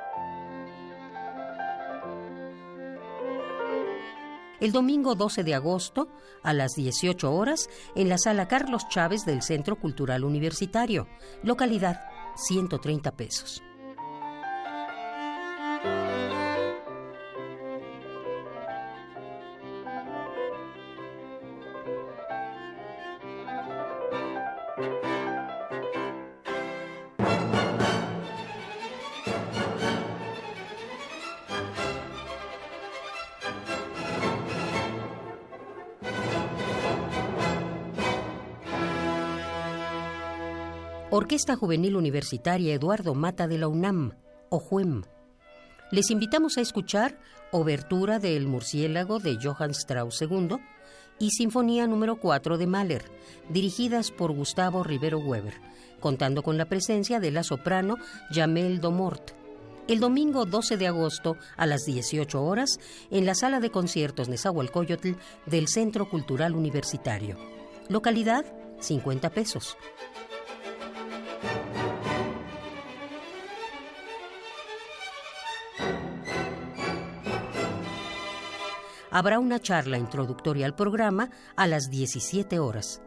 [4.60, 6.08] El domingo 12 de agosto,
[6.44, 11.08] a las 18 horas, en la sala Carlos Chávez del Centro Cultural Universitario,
[11.42, 12.00] localidad
[12.36, 13.62] 130 pesos.
[41.28, 44.14] Orquesta Juvenil Universitaria Eduardo Mata de la UNAM,
[44.48, 45.02] OJUEM.
[45.90, 47.20] Les invitamos a escuchar
[47.52, 50.56] Obertura del Murciélago de Johann Strauss II
[51.18, 53.04] y Sinfonía número 4 de Mahler,
[53.50, 55.52] dirigidas por Gustavo Rivero Weber,
[56.00, 57.96] contando con la presencia de la soprano
[58.30, 59.32] Jamel Domort.
[59.86, 65.10] El domingo 12 de agosto a las 18 horas en la sala de conciertos Nezahualcóyotl
[65.44, 67.36] del Centro Cultural Universitario.
[67.90, 68.46] Localidad
[68.80, 69.76] 50 pesos.
[79.10, 83.02] Habrá una charla introductoria al programa a las 17 horas.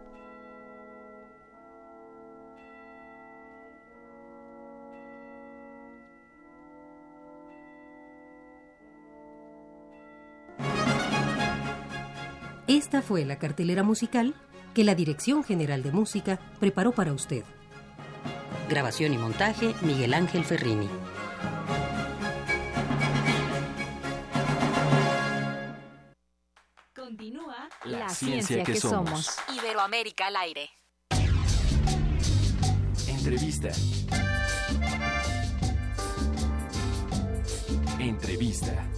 [12.67, 14.33] Esta fue la cartelera musical
[14.73, 17.43] que la Dirección General de Música preparó para usted.
[18.69, 20.87] Grabación y montaje Miguel Ángel Ferrini.
[27.99, 29.35] La ciencia que somos.
[29.53, 30.69] Iberoamérica al aire.
[33.07, 33.69] Entrevista.
[37.99, 38.89] Entrevista.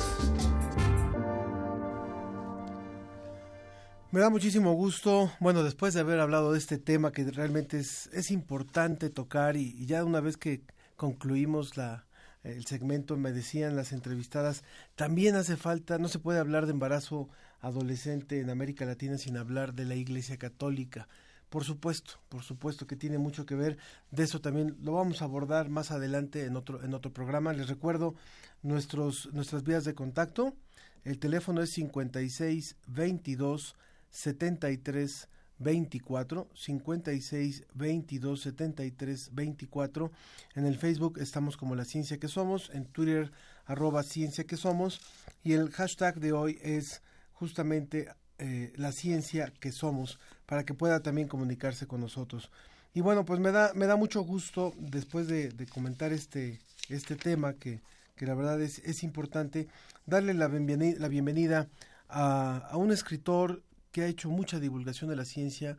[4.12, 8.08] Me da muchísimo gusto, bueno, después de haber hablado de este tema que realmente es,
[8.14, 10.62] es importante tocar y, y ya una vez que
[10.96, 12.06] concluimos la,
[12.44, 14.64] el segmento, me decían las entrevistadas,
[14.96, 17.30] también hace falta, no se puede hablar de embarazo
[17.64, 21.08] adolescente en América Latina sin hablar de la Iglesia Católica.
[21.50, 23.78] Por supuesto, por supuesto que tiene mucho que ver.
[24.12, 27.54] De eso también lo vamos a abordar más adelante en otro en otro programa.
[27.54, 28.16] Les recuerdo
[28.64, 30.56] nuestros nuestras vías de contacto.
[31.04, 33.76] El teléfono es 56 22
[34.10, 40.12] 73 24 56 22 73 24
[40.56, 43.32] en el Facebook estamos como la ciencia que somos en Twitter
[43.66, 45.00] arroba ciencia que somos
[45.44, 47.02] y el hashtag de hoy es
[47.34, 48.10] justamente
[48.40, 52.52] eh, la ciencia que somos para que pueda también comunicarse con nosotros.
[52.94, 56.60] Y bueno pues me da me da mucho gusto después de, de comentar este
[56.90, 57.82] este tema que,
[58.16, 59.68] que la verdad es, es importante
[60.06, 61.68] darle la bienvenida, la bienvenida
[62.10, 65.78] a, a un escritor que ha hecho mucha divulgación de la ciencia,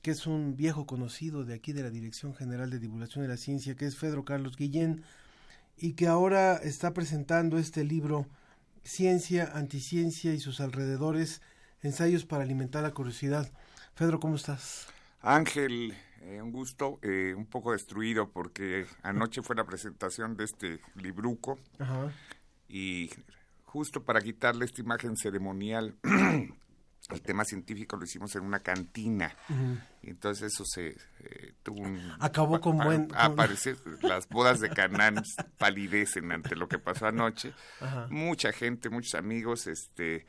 [0.00, 3.36] que es un viejo conocido de aquí de la Dirección General de Divulgación de la
[3.36, 5.02] Ciencia, que es Pedro Carlos Guillén,
[5.76, 8.26] y que ahora está presentando este libro,
[8.88, 11.42] Ciencia, Anticiencia y sus alrededores,
[11.82, 13.52] ensayos para alimentar la curiosidad.
[13.94, 14.88] Pedro, ¿cómo estás?
[15.20, 20.80] Ángel, eh, un gusto, eh, un poco destruido porque anoche fue la presentación de este
[20.94, 22.10] libruco Ajá.
[22.66, 23.10] y
[23.66, 25.94] justo para quitarle esta imagen ceremonial
[27.10, 29.34] el tema científico lo hicimos en una cantina.
[30.02, 30.88] Y entonces eso se
[31.20, 32.00] eh, tuvo un...
[32.20, 35.22] Acabó con buen- aparecer las bodas de Canaán
[35.58, 37.54] palidecen ante lo que pasó anoche.
[38.10, 40.26] Mucha gente, muchos amigos, este...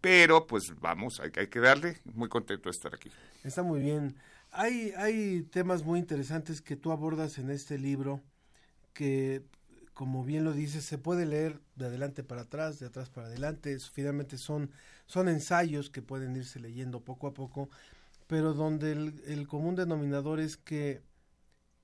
[0.00, 1.98] Pero pues vamos, hay, hay que darle.
[2.14, 3.10] Muy contento de estar aquí.
[3.42, 4.14] Está muy bien.
[4.52, 8.22] Hay, hay temas muy interesantes que tú abordas en este libro
[8.92, 9.42] que,
[9.98, 13.76] como bien lo dices, se puede leer de adelante para atrás, de atrás para adelante.
[13.80, 14.70] Finalmente son,
[15.06, 17.68] son ensayos que pueden irse leyendo poco a poco,
[18.28, 21.02] pero donde el, el común denominador es que,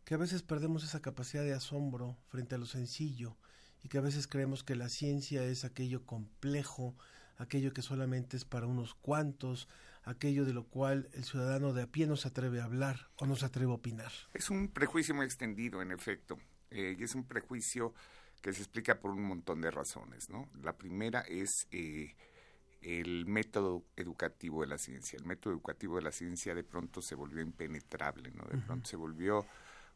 [0.04, 3.36] que a veces perdemos esa capacidad de asombro frente a lo sencillo
[3.82, 6.94] y que a veces creemos que la ciencia es aquello complejo,
[7.36, 9.66] aquello que solamente es para unos cuantos,
[10.04, 13.26] aquello de lo cual el ciudadano de a pie no se atreve a hablar o
[13.26, 14.12] no se atreve a opinar.
[14.34, 16.38] Es un prejuicio muy extendido, en efecto,
[16.70, 17.94] eh, y es un prejuicio
[18.40, 20.48] que se explica por un montón de razones, ¿no?
[20.62, 22.14] La primera es eh,
[22.82, 25.18] el método educativo de la ciencia.
[25.18, 28.44] El método educativo de la ciencia de pronto se volvió impenetrable, ¿no?
[28.44, 29.46] De pronto se volvió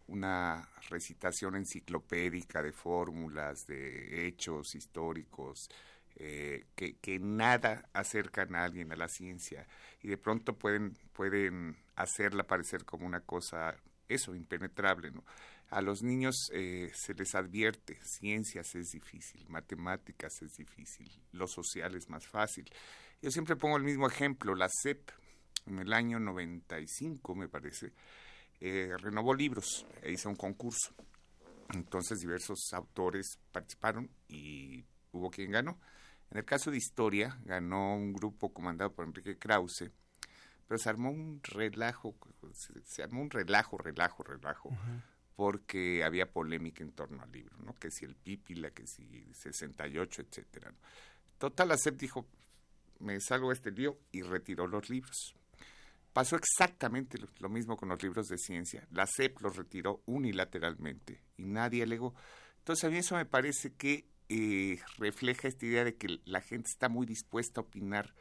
[0.07, 5.69] una recitación enciclopédica de fórmulas, de hechos históricos,
[6.17, 9.69] eh, que, que nada acercan a alguien a la ciencia
[10.03, 13.77] y de pronto pueden, pueden hacerla parecer como una cosa,
[14.09, 15.23] eso, impenetrable, ¿no?
[15.71, 21.95] A los niños eh, se les advierte, ciencias es difícil, matemáticas es difícil, lo social
[21.95, 22.71] es más fácil.
[23.21, 25.11] Yo siempre pongo el mismo ejemplo, la CEP,
[25.67, 27.93] en el año 95, me parece,
[28.61, 30.95] eh, renovó libros e hizo un concurso.
[31.75, 35.79] Entonces diversos autores participaron y hubo quien ganó.
[36.31, 39.91] En el caso de historia, ganó un grupo comandado por Enrique Krause,
[40.67, 42.15] pero se armó un relajo,
[42.55, 44.71] se, se armó un relajo, relajo, relajo,
[45.39, 47.73] porque había polémica en torno al libro, ¿no?
[47.77, 50.73] Que si el Pípila, que si 68, etcétera.
[50.73, 50.77] ¿no?
[51.39, 52.27] Total, la CEP dijo,
[52.99, 55.37] me salgo de este lío y retiró los libros.
[56.13, 58.85] pasó exactamente lo, lo mismo con los libros de ciencia.
[58.91, 62.17] La CEP los retiró unilateralmente y nadie alegó.
[62.59, 66.69] Entonces a mí eso me parece que eh, refleja esta idea de que la gente
[66.69, 68.13] está muy dispuesta a opinar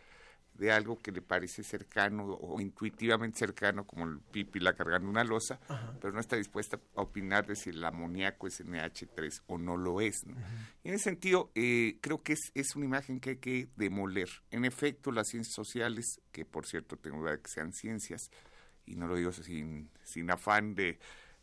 [0.58, 5.60] de algo que le parece cercano o intuitivamente cercano, como el pipila cargando una losa,
[6.02, 10.02] pero no está dispuesta a opinar de si el amoníaco es NH3 o no lo
[10.02, 10.26] es.
[10.26, 10.36] ¿no?
[10.84, 14.30] Y en ese sentido, eh, creo que es, es una imagen que hay que demoler.
[14.52, 18.32] En efecto, las ciencias sociales, que por cierto tengo duda de que sean ciencias,
[18.86, 20.98] y no lo digo sin, sin afán de,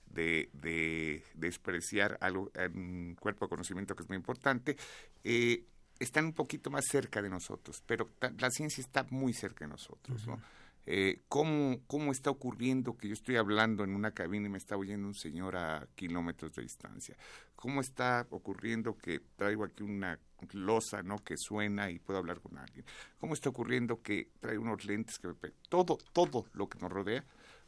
[0.06, 4.76] de, de despreciar algo, un cuerpo de conocimiento que es muy importante,
[5.22, 5.64] eh,
[5.98, 10.26] están un poquito más cerca de nosotros, pero la ciencia está muy cerca de nosotros,
[10.26, 10.40] ¿no?
[10.86, 14.76] Eh, ¿cómo, ¿Cómo está ocurriendo que yo estoy hablando en una cabina y me está
[14.76, 17.16] oyendo un señor a kilómetros de distancia?
[17.56, 20.18] ¿Cómo está ocurriendo que traigo aquí una
[20.52, 21.24] losa, ¿no?
[21.24, 22.84] Que suena y puedo hablar con alguien?
[23.18, 25.52] ¿Cómo está ocurriendo que traigo unos lentes que me...
[25.70, 27.24] Todo, todo lo que nos rodea,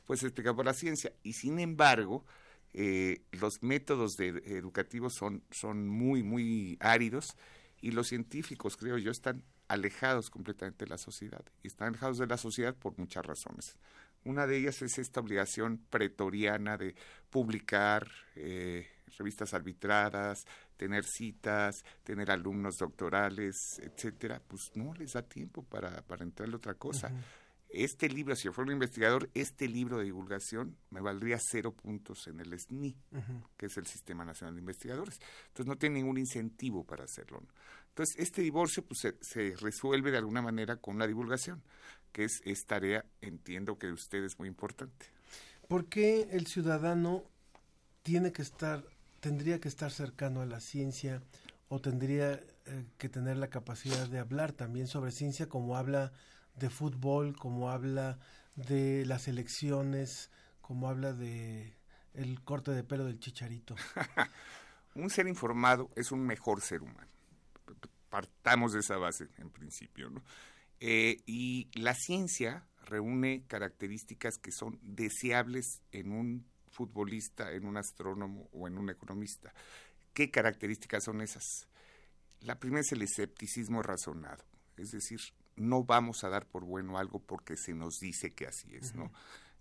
[0.07, 1.11] pues explicado por la ciencia.
[1.23, 2.23] Y sin embargo,
[2.75, 7.35] eh, los métodos de, educativos son, son muy, muy áridos
[7.81, 11.45] y los científicos, creo yo, están alejados completamente de la sociedad.
[11.63, 13.77] Y están alejados de la sociedad por muchas razones.
[14.25, 16.95] Una de ellas es esta obligación pretoriana de
[17.31, 20.47] publicar eh, revistas arbitradas,
[20.77, 24.43] tener citas, tener alumnos doctorales, etcétera.
[24.47, 27.13] Pues no les da tiempo para, para entrarle otra cosa.
[27.79, 32.27] Este libro, si yo fuera un investigador, este libro de divulgación me valdría cero puntos
[32.27, 32.97] en el SNI,
[33.59, 35.21] que es el Sistema Nacional de Investigadores.
[35.49, 37.43] Entonces no tiene ningún incentivo para hacerlo.
[37.91, 41.63] Entonces este divorcio pues, se, se, resuelve de alguna manera con la divulgación,
[42.13, 45.07] que es, es tarea, entiendo que de usted es muy importante.
[45.69, 47.25] ¿Por qué el ciudadano
[48.03, 48.85] tiene que estar,
[49.21, 51.23] tendría que estar cercano a la ciencia
[51.69, 56.13] o tendría eh, que tener la capacidad de hablar también sobre ciencia como habla
[56.57, 58.19] de fútbol, como habla
[58.57, 60.31] de las elecciones,
[60.61, 61.77] como habla de
[62.15, 63.77] el corte de pelo del chicharito.
[64.95, 67.11] un ser informado es un mejor ser humano.
[68.09, 70.23] Partamos de esa base en principio, ¿no?
[70.81, 78.49] Eh, y la ciencia reúne características que son deseables en un futbolista, en un astrónomo
[78.53, 79.53] o en un economista.
[80.13, 81.69] ¿Qué características son esas?
[82.41, 84.45] La primera es el escepticismo razonado,
[84.77, 85.21] es decir,
[85.57, 89.13] no vamos a dar por bueno algo porque se nos dice que así es, ¿no?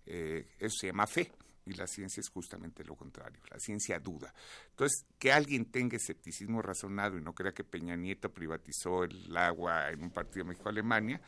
[0.06, 1.32] Eh, eso se llama fe
[1.66, 4.32] y la ciencia es justamente lo contrario, la ciencia duda.
[4.70, 9.90] Entonces, que alguien tenga escepticismo razonado y no crea que Peña Nieto privatizó el agua
[9.90, 11.20] en un partido México-Alemania,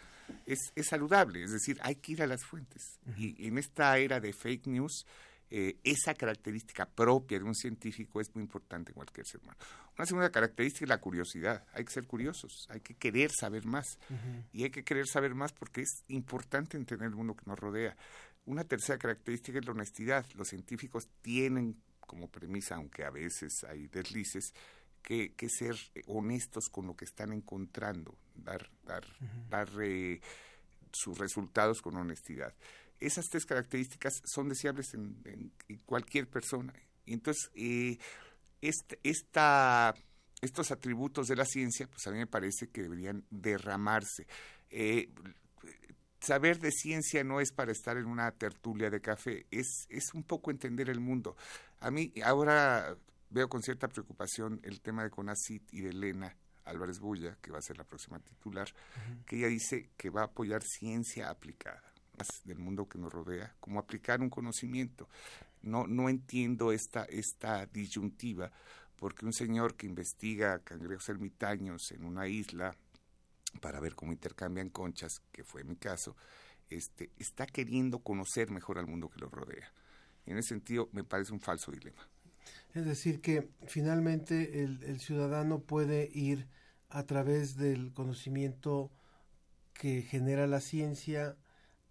[0.46, 3.00] es, es saludable, es decir, hay que ir a las fuentes.
[3.16, 5.06] Y en esta era de fake news,
[5.50, 9.58] eh, esa característica propia de un científico es muy importante en cualquier ser humano.
[9.98, 11.64] Una segunda característica es la curiosidad.
[11.72, 13.98] Hay que ser curiosos, hay que querer saber más.
[14.52, 17.96] Y hay que querer saber más porque es importante entender el mundo que nos rodea.
[18.46, 20.24] Una tercera característica es la honestidad.
[20.34, 24.54] Los científicos tienen como premisa, aunque a veces hay deslices,
[25.02, 25.76] que, que ser
[26.06, 29.04] honestos con lo que están encontrando, dar, dar,
[29.48, 30.20] dar eh,
[30.92, 32.54] sus resultados con honestidad
[33.00, 35.52] esas tres características son deseables en,
[35.86, 36.72] cualquier persona.
[37.06, 37.98] Entonces, eh,
[38.60, 39.94] esta,
[40.40, 44.26] estos atributos de la ciencia, pues a mí me parece que deberían derramarse.
[44.70, 45.10] Eh,
[46.20, 50.24] saber de ciencia no es para estar en una tertulia de café, es, es un
[50.24, 51.36] poco entender el mundo.
[51.80, 52.96] A mí ahora
[53.30, 57.58] veo con cierta preocupación el tema de Conacit y de Elena Álvarez Bulla, que va
[57.58, 58.68] a ser la próxima titular,
[59.26, 61.82] que ella dice que va a apoyar ciencia aplicada
[62.44, 65.08] del mundo que nos rodea, como aplicar un conocimiento.
[65.62, 68.52] No, no entiendo esta, esta disyuntiva,
[68.96, 72.76] porque un señor que investiga cangrejos ermitaños en una isla
[73.60, 76.16] para ver cómo intercambian conchas, que fue mi caso,
[76.70, 79.72] este, está queriendo conocer mejor al mundo que lo rodea.
[80.26, 82.08] En ese sentido, me parece un falso dilema.
[82.74, 86.46] Es decir, que finalmente el, el ciudadano puede ir
[86.90, 88.90] a través del conocimiento
[89.72, 91.36] que genera la ciencia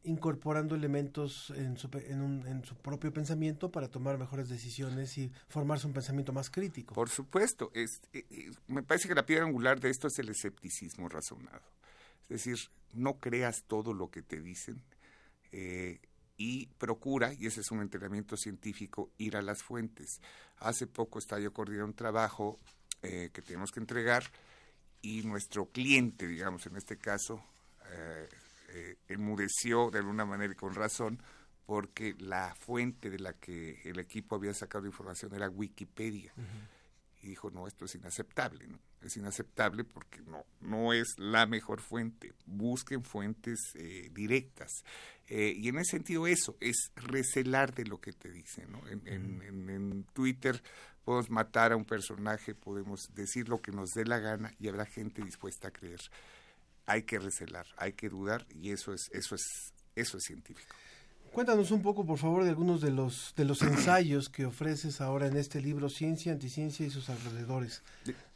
[0.03, 5.93] incorporando elementos en su, en, su propio pensamiento para tomar mejores decisiones y formarse un
[5.93, 6.95] pensamiento más crítico.
[6.95, 10.29] Por supuesto, es, eh, eh, me parece que la piedra angular de esto es el
[10.29, 11.63] escepticismo razonado.
[12.29, 12.57] Es decir,
[12.93, 14.81] no creas todo lo que te dicen
[15.51, 15.99] eh,
[16.37, 20.21] y procura, y ese es un entrenamiento científico, ir a las fuentes.
[20.57, 22.57] Hace poco estaba yo coordinando un trabajo
[23.01, 24.23] que tenemos que entregar
[25.01, 27.41] y nuestro cliente, digamos en este caso,
[27.91, 28.27] eh,
[29.07, 31.22] enmudeció de alguna manera y con razón
[31.65, 36.34] porque la fuente de la que el equipo había sacado información era Wikipedia.
[36.38, 36.78] Y
[37.28, 38.80] y dijo, no, esto es inaceptable, ¿no?
[39.01, 42.34] Es inaceptable porque no, no es la mejor fuente.
[42.45, 44.84] Busquen fuentes eh, directas.
[45.28, 48.88] Eh, y en ese sentido eso, es recelar de lo que te dicen, ¿no?
[48.88, 50.61] En, en, en, Twitter
[51.03, 54.86] podemos matar a un personaje, podemos decir lo que nos dé la gana y habrá
[54.86, 55.99] gente dispuesta a creer.
[56.88, 60.75] Hay que recelar, hay que dudar y eso es, eso es, eso es científico.
[61.31, 65.27] Cuéntanos un poco, por favor, de algunos de los de los ensayos que ofreces ahora
[65.27, 67.83] en este libro Ciencia, Anticiencia y sus alrededores.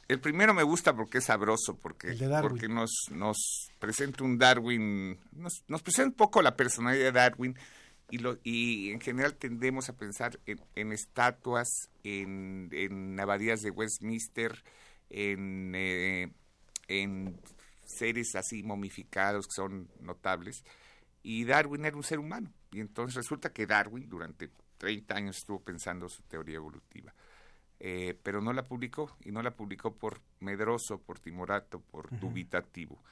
[0.08, 5.64] El primero me gusta porque es sabroso, porque, porque nos, nos presenta un Darwin, nos,
[5.70, 7.58] nos presenta un poco la personalidad de Darwin
[8.12, 10.38] y, lo, y en general tendemos a pensar
[10.76, 14.64] en, estatuas, en, en, abadías de Westminster,
[15.10, 16.30] en, eh,
[16.90, 17.40] en
[17.86, 20.64] seres así momificados que son notables.
[21.24, 22.52] Y Darwin era un ser humano.
[22.72, 27.14] Y entonces resulta que Darwin durante 30 años estuvo pensando su teoría evolutiva.
[27.80, 33.04] Eh, pero no la publicó, y no la publicó por medroso, por timorato, por dubitativo.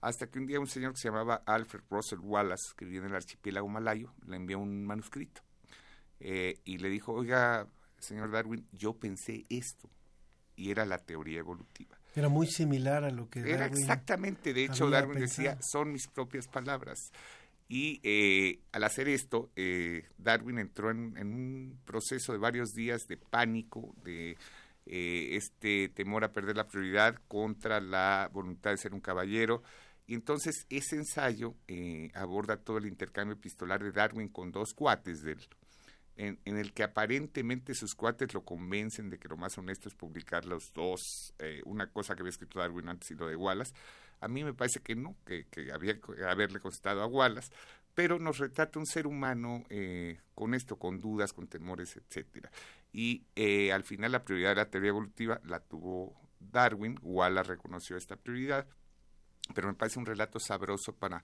[0.00, 3.06] Hasta que un día un señor que se llamaba Alfred Russell Wallace, que vivía en
[3.06, 5.42] el archipiélago malayo, le envió un manuscrito.
[6.20, 7.66] Eh, y le dijo, oiga,
[7.98, 9.90] señor Darwin, yo pensé esto.
[10.56, 11.97] Y era la teoría evolutiva.
[12.18, 16.48] Era muy similar a lo que Era exactamente, de hecho Darwin decía, son mis propias
[16.48, 17.12] palabras.
[17.68, 23.18] Y eh, al hacer esto, eh, Darwin entró en, un proceso de varios días de
[23.18, 24.36] pánico, de
[24.86, 29.62] eh, este temor a perder la prioridad contra la voluntad de ser un caballero.
[30.06, 31.54] Y entonces ese ensayo
[32.14, 35.48] aborda todo el intercambio epistolar de Darwin con dos cuates de él,
[36.18, 40.44] en, el que aparentemente sus cuates lo convencen de que lo más honesto es publicar
[40.44, 43.72] los dos, una cosa que había escrito Darwin antes y lo de Wallace
[44.20, 47.52] a mí me parece que no, que, había que haberle costado a Wallace,
[47.94, 52.50] pero nos retrata un ser humano eh, con esto, con dudas, con temores, etcétera.
[52.92, 57.96] Y eh, al final la prioridad de la teoría evolutiva la tuvo Darwin, Wallace reconoció
[57.96, 58.66] esta prioridad,
[59.54, 61.22] pero me parece un relato sabroso para,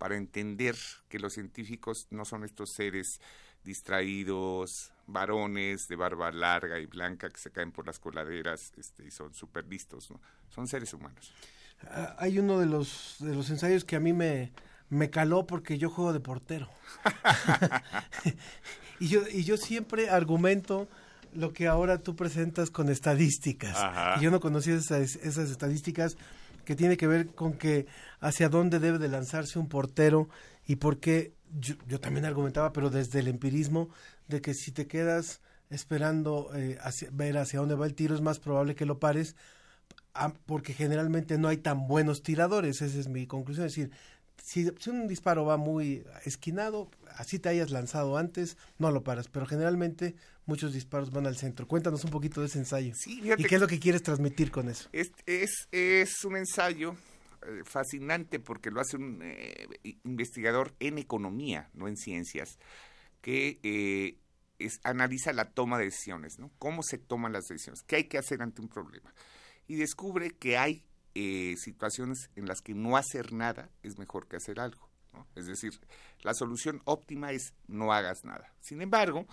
[0.00, 0.76] para entender
[1.10, 3.20] que los científicos no son estos seres
[3.62, 9.10] distraídos, varones de barba larga y blanca que se caen por las coladeras este, y
[9.10, 10.18] son súper listos, ¿no?
[10.48, 11.34] Son seres humanos.
[11.82, 14.52] Ah, hay uno de los, de los ensayos que a mí me,
[14.88, 16.70] me caló porque yo juego de portero.
[19.00, 20.88] y, yo, y yo siempre argumento
[21.34, 23.76] lo que ahora tú presentas con estadísticas.
[24.18, 26.16] Y yo no conocía esas, esas estadísticas
[26.64, 27.86] que tiene que ver con que
[28.20, 30.28] hacia dónde debe de lanzarse un portero
[30.66, 33.90] y por qué yo, yo también argumentaba, pero desde el empirismo,
[34.28, 36.78] de que si te quedas esperando eh,
[37.12, 39.36] ver hacia dónde va el tiro, es más probable que lo pares
[40.46, 43.66] porque generalmente no hay tan buenos tiradores, esa es mi conclusión.
[43.66, 43.92] Es decir,
[44.42, 49.46] si, un disparo va muy esquinado, así te hayas lanzado antes, no lo paras, pero
[49.46, 50.14] generalmente
[50.46, 51.66] muchos disparos van al centro.
[51.68, 52.92] Cuéntanos un poquito de ese ensayo.
[53.06, 54.88] ¿Y qué es lo que quieres transmitir con eso?
[54.92, 56.94] Es, es, es un ensayo
[57.46, 59.66] eh, fascinante porque lo hace un eh,
[60.04, 62.58] investigador en economía, no en ciencias,
[63.20, 64.18] que eh,
[64.58, 66.50] es, analiza la toma de decisiones, ¿no?
[66.58, 69.14] Cómo se toman las decisiones, qué hay que hacer ante un problema
[69.66, 70.84] y descubre que hay
[71.14, 74.88] eh, situaciones en las que no hacer nada es mejor que hacer algo.
[75.34, 75.72] Es decir,
[76.22, 78.52] la solución óptima es no hagas nada.
[78.60, 79.26] Sin embargo,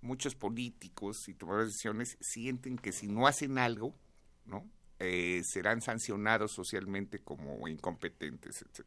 [0.00, 3.94] muchos políticos y tomadores de decisiones sienten que si no hacen algo,
[4.44, 4.68] ¿no?
[4.98, 8.86] Eh, serán sancionados socialmente como incompetentes, etc.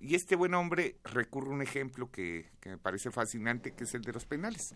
[0.00, 4.02] Y este buen hombre recurre a un ejemplo que, me parece fascinante, que es el
[4.02, 4.74] de los penales.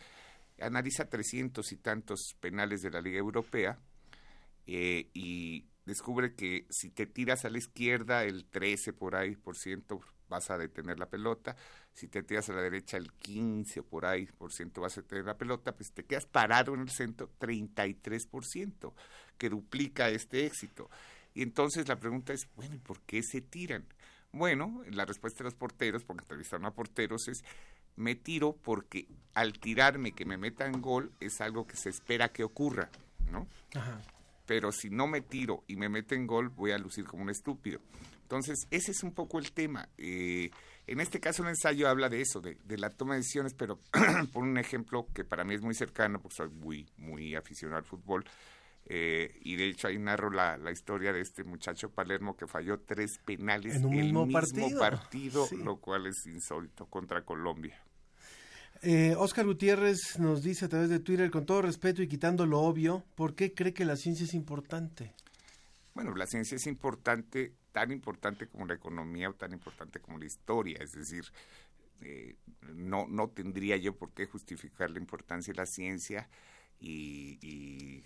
[0.61, 3.79] Analiza trescientos y tantos penales de la Liga Europea
[4.67, 9.57] eh, y descubre que si te tiras a la izquierda el 13 por ahí por
[9.57, 11.57] ciento vas a detener la pelota,
[11.93, 15.25] si te tiras a la derecha el 15 por ahí por ciento vas a detener
[15.27, 18.95] la pelota, pues te quedas parado en el centro 33 por ciento,
[19.39, 20.91] que duplica este éxito.
[21.35, 23.85] Y entonces la pregunta es, bueno, ¿y por qué se tiran?
[24.33, 27.45] Bueno, la respuesta de los porteros, porque entrevistaron a porteros, es
[27.97, 32.43] me tiro porque al tirarme que me metan gol es algo que se espera que
[32.43, 32.91] ocurra,
[33.31, 33.47] ¿no?
[33.75, 34.01] Ajá
[34.47, 37.81] pero si no me tiro y me meten gol, voy a lucir como un estúpido.
[38.23, 39.89] Entonces, ese es un poco el tema.
[39.99, 40.51] Eh,
[40.87, 43.79] en este caso, el ensayo habla de eso, de, la toma de decisiones, pero
[44.33, 47.85] por un ejemplo que para mí es muy cercano, porque soy muy, muy aficionado al
[47.85, 48.25] fútbol.
[48.87, 53.19] Eh, y de hecho ahí narro la, historia de este muchacho Palermo que falló tres
[53.25, 57.83] penales en un el mismo, partido, partido lo cual es insólito contra Colombia.
[58.83, 62.61] Eh, Oscar Gutiérrez nos dice a través de Twitter, con todo respeto y quitando lo
[62.61, 65.15] obvio, ¿por qué cree que la ciencia es importante?
[65.95, 70.27] Bueno, la ciencia es importante, tan importante como la economía o tan importante como la
[70.27, 71.25] historia, es decir,
[72.01, 72.37] eh,
[72.75, 76.29] no, no tendría yo por qué justificar la importancia de la ciencia
[76.81, 78.03] y,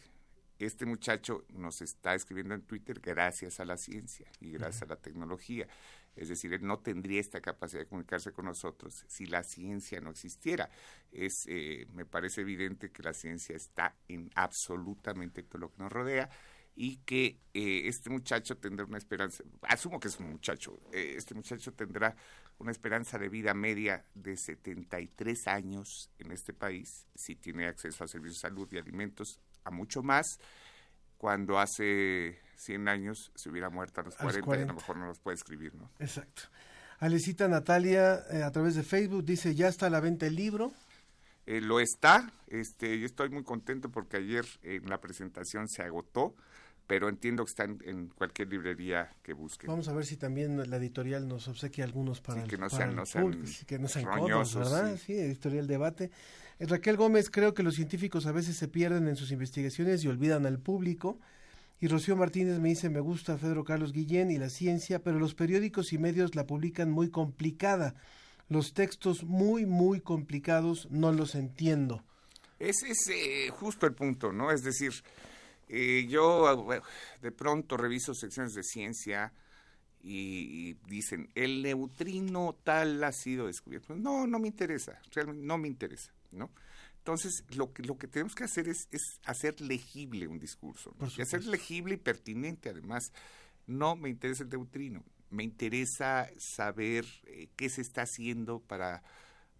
[0.59, 4.96] este muchacho nos está escribiendo en Twitter gracias a la ciencia y gracias a la
[4.96, 5.68] tecnología.
[6.16, 10.11] Es decir, él no tendría esta capacidad de comunicarse con nosotros si la ciencia no
[10.11, 10.68] existiera.
[11.12, 15.92] Es, eh, me parece evidente que la ciencia está en absolutamente todo lo que nos
[15.92, 16.28] rodea
[16.74, 21.34] y que eh, este muchacho tendrá una esperanza, asumo que es un muchacho, eh, este
[21.34, 22.14] muchacho tendrá
[22.59, 28.09] una esperanza de vida media de 73 años en este país, si tiene acceso a
[28.09, 30.38] servicios de salud y alimentos, a mucho más,
[31.16, 35.06] cuando hace 100 años se hubiera muerto a los, 40, y a lo mejor no
[35.06, 35.90] los puede escribir, ¿no?
[35.98, 36.42] Exacto.
[36.98, 40.72] Alecita Natalia, eh, a través de Facebook, dice, ya está a la venta el libro.
[41.46, 46.34] Eh, lo está, este, yo estoy muy contento porque ayer en la presentación se agotó,
[46.86, 49.68] pero entiendo que está en, cualquier librería que busquen.
[49.68, 53.06] Vamos a ver si también la editorial nos obsequia algunos para, que no sean, no
[53.06, 54.96] sean que no sean ¿verdad?
[54.96, 55.04] Sí.
[55.06, 56.11] sí, editorial debate.
[56.61, 60.46] Raquel Gómez, creo que los científicos a veces se pierden en sus investigaciones y olvidan
[60.46, 61.18] al público.
[61.80, 65.34] Y Rocío Martínez me dice, me gusta Pedro Carlos Guillén y la ciencia, pero los
[65.34, 67.94] periódicos y medios la publican muy complicada.
[68.48, 72.02] Los textos muy, muy complicados no los entiendo.
[72.59, 74.50] Ese es eh, justo el punto, ¿no?
[74.50, 74.92] Es decir,
[75.68, 76.66] eh, yo
[77.22, 79.32] de pronto reviso secciones de ciencia
[80.02, 83.94] y, dicen, el neutrino tal ha sido descubierto.
[83.94, 86.51] No, no me interesa, realmente no me interesa, ¿no?
[86.99, 91.22] Entonces, lo que, lo que tenemos que hacer es, es hacer legible un discurso, y
[91.22, 93.12] hacer legible y pertinente además.
[93.66, 99.03] No me interesa el neutrino, me interesa saber eh, qué se está haciendo para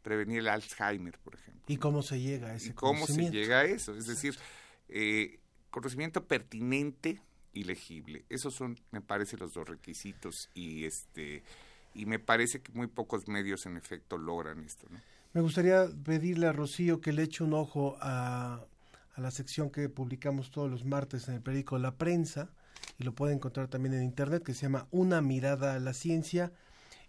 [0.03, 1.63] prevenir el Alzheimer, por ejemplo.
[1.69, 3.95] ¿Y cómo se llega a ese ¿Y cómo se llega a eso?
[3.95, 4.39] Es decir,
[4.89, 5.41] eh,
[5.71, 7.21] conocimiento pertinente
[7.53, 8.25] y legible.
[8.29, 11.43] Esos son, me parece, los dos requisitos y este
[11.95, 15.01] y me parece que muy pocos medios en efecto logran esto, ¿no?
[15.39, 18.67] Me gustaría pedirle a Rocío que le eche un ojo a,
[19.17, 22.51] la sección que publicamos todos los martes en el periódico La Prensa,
[22.99, 26.51] y lo puede encontrar también en internet, que se llama Una mirada a la ciencia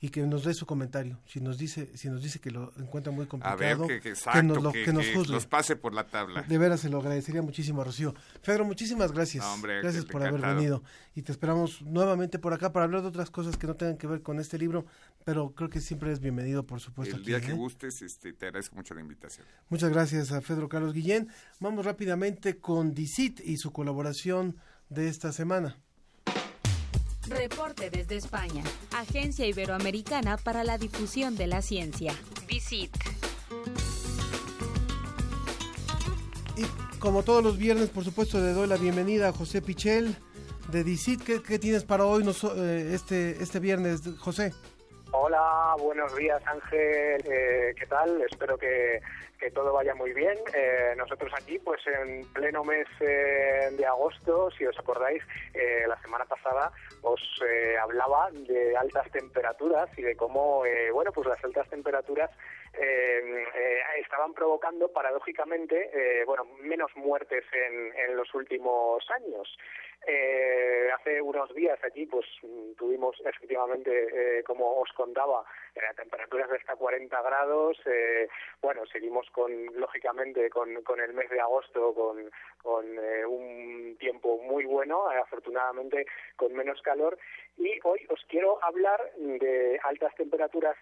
[0.02, 1.20] y que nos dé su comentario.
[1.26, 4.94] Si nos dice, si nos dice que lo encuentra muy complicado, que, nos, lo, que,
[4.94, 6.44] nos pase por la tabla.
[6.44, 8.14] De veras se lo agradecería muchísimo a Rocío.
[8.44, 9.46] Pedro, muchísimas gracias.
[9.62, 10.84] gracias por haber venido.
[11.16, 14.08] Y te esperamos nuevamente por acá para hablar de otras cosas que no tengan que
[14.08, 14.86] ver con este libro,
[15.26, 17.18] pero creo que siempre es bienvenido, por supuesto.
[17.18, 17.56] El día que ¿eh?
[17.56, 19.46] gustes, este, te agradezco mucho la invitación.
[19.68, 21.28] Muchas gracias a Pedro Carlos Guillén.
[21.60, 24.56] Vamos rápidamente con DICIT y su colaboración
[24.88, 25.78] de esta semana.
[27.30, 28.64] Reporte desde España.
[28.92, 32.14] Agencia Iberoamericana para la Difusión de la Ciencia.
[32.48, 32.96] Visit.
[36.58, 40.16] Y como todos los viernes, por supuesto, le doy la bienvenida a José Pichel
[40.72, 41.24] de DICIT.
[41.24, 42.24] ¿Qué, tienes para hoy
[42.56, 44.54] eh, este, este viernes, José?
[45.12, 48.22] Hola, buenos días Ángel, eh, ¿qué tal?
[48.22, 49.02] Espero que,
[49.40, 50.38] que, todo vaya muy bien.
[50.54, 55.24] Eh, nosotros aquí, pues en pleno mes eh, de agosto, si os acordáis,
[55.88, 57.22] la semana pasada os
[57.82, 62.30] hablaba de altas temperaturas y de cómo, bueno, pues las altas temperaturas
[64.00, 69.58] estaban provocando paradójicamente, bueno, menos muertes en, en los últimos años.
[70.08, 72.26] Eh, hace unos días aquí pues
[72.78, 75.44] tuvimos efectivamente, eh, como os contaba,
[75.76, 77.78] eh, temperaturas de hasta 40 grados.
[77.86, 78.28] Eh,
[78.62, 82.32] bueno, seguimos con, lógicamente, con, con el mes de agosto con,
[82.62, 87.18] con eh, un tiempo muy bueno, afortunadamente con menos calor.
[87.58, 90.78] Y hoy os quiero hablar de altas temperaturas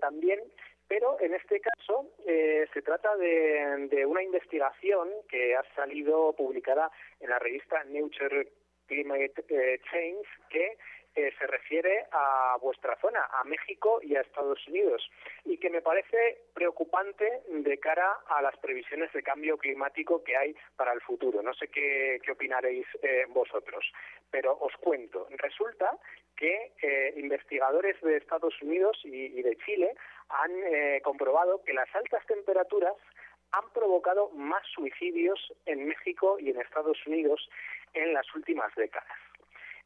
[0.00, 0.40] también
[0.88, 6.90] pero en este caso eh, se trata de, de, una investigación que ha salido publicada
[7.20, 8.48] en la revista Nature
[8.86, 10.76] Climate eh, Change que
[11.16, 15.08] eh, se refiere a vuestra zona, a México y a Estados Unidos,
[15.44, 20.56] y que me parece preocupante de cara a las previsiones de cambio climático que hay
[20.74, 21.40] para el futuro.
[21.40, 23.92] No sé qué, qué opinaréis eh, vosotros,
[24.28, 25.28] pero os cuento.
[25.30, 25.96] Resulta
[26.36, 26.72] que
[27.14, 29.94] investigadores de Estados Unidos y, y de Chile
[30.28, 30.50] han
[31.02, 32.94] comprobado que las altas temperaturas
[33.52, 37.48] han provocado más suicidios en México y en Estados Unidos
[37.92, 39.16] en las últimas décadas.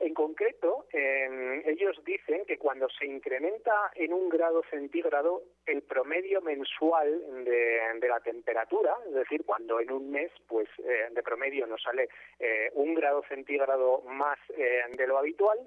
[0.00, 7.44] En concreto, ellos dicen que cuando se incrementa en un grado centígrado el promedio mensual
[7.44, 12.08] de, la temperatura, es decir, cuando en un mes, pues eh, de promedio nos sale
[12.38, 15.58] eh, un grado centígrado más eh, de lo habitual,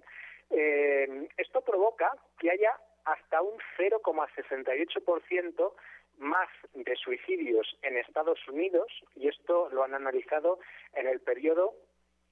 [1.37, 5.73] esto provoca que haya hasta un 0,68%
[6.17, 10.59] más de suicidios en Estados Unidos, y esto lo han analizado
[10.93, 11.73] en el periodo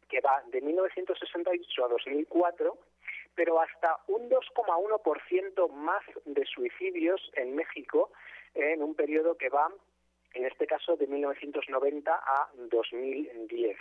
[0.08, 2.78] que va de 1968 a 2004,
[3.36, 8.12] pero hasta un 2,1% más de suicidios en México
[8.54, 9.72] en un periodo que va,
[10.34, 13.78] en este caso, de 1990 a 2010.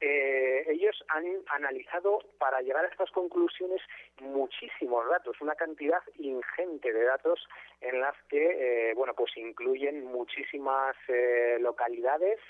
[0.00, 3.80] Eh, ellos han analizado para llegar a estas conclusiones
[4.20, 7.46] muchísimos datos, una cantidad ingente de datos
[7.80, 12.40] en las que, eh, bueno, pues incluyen muchísimas eh, localidades,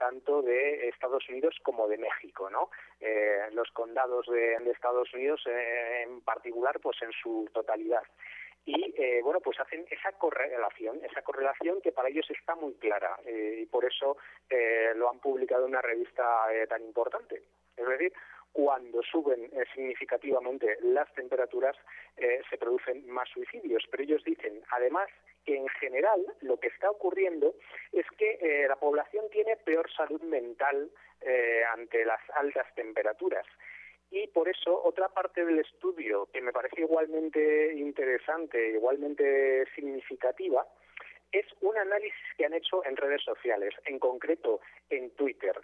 [0.00, 2.70] tanto de Estados Unidos como de México, ¿no?
[3.00, 8.02] Eh, los condados de, Estados Unidos eh, en particular, pues en su totalidad
[8.64, 13.18] y eh, bueno pues hacen esa correlación esa correlación que para ellos está muy clara
[13.24, 14.16] eh, y por eso
[14.48, 17.42] eh, lo han publicado en una revista eh, tan importante.
[17.76, 18.12] Es decir
[18.52, 21.76] cuando suben eh, significativamente las temperaturas
[22.50, 23.84] se producen más suicidios.
[23.90, 25.08] Pero ellos dicen además
[25.44, 27.54] que en general lo que está ocurriendo
[27.92, 30.90] es que la población tiene peor salud mental
[31.72, 33.46] ante las altas temperaturas
[34.10, 40.66] y por eso otra parte del estudio que me parece igualmente interesante, igualmente significativa,
[41.32, 45.54] es un análisis que han hecho en redes sociales, en concreto en Twitter,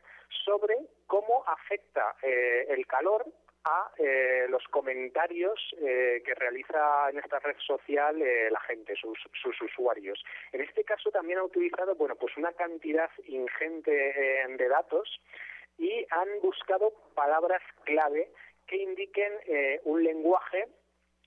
[0.44, 0.76] sobre
[1.06, 3.26] cómo afecta eh, el calor
[3.64, 9.18] a eh, los comentarios eh, que realiza en esta red social eh, la gente, sus,
[9.42, 10.22] sus usuarios.
[10.52, 15.20] En este caso también ha utilizado, bueno, pues una cantidad ingente eh, de datos
[15.78, 18.30] y han buscado palabras clave
[18.66, 20.66] que indiquen eh, un lenguaje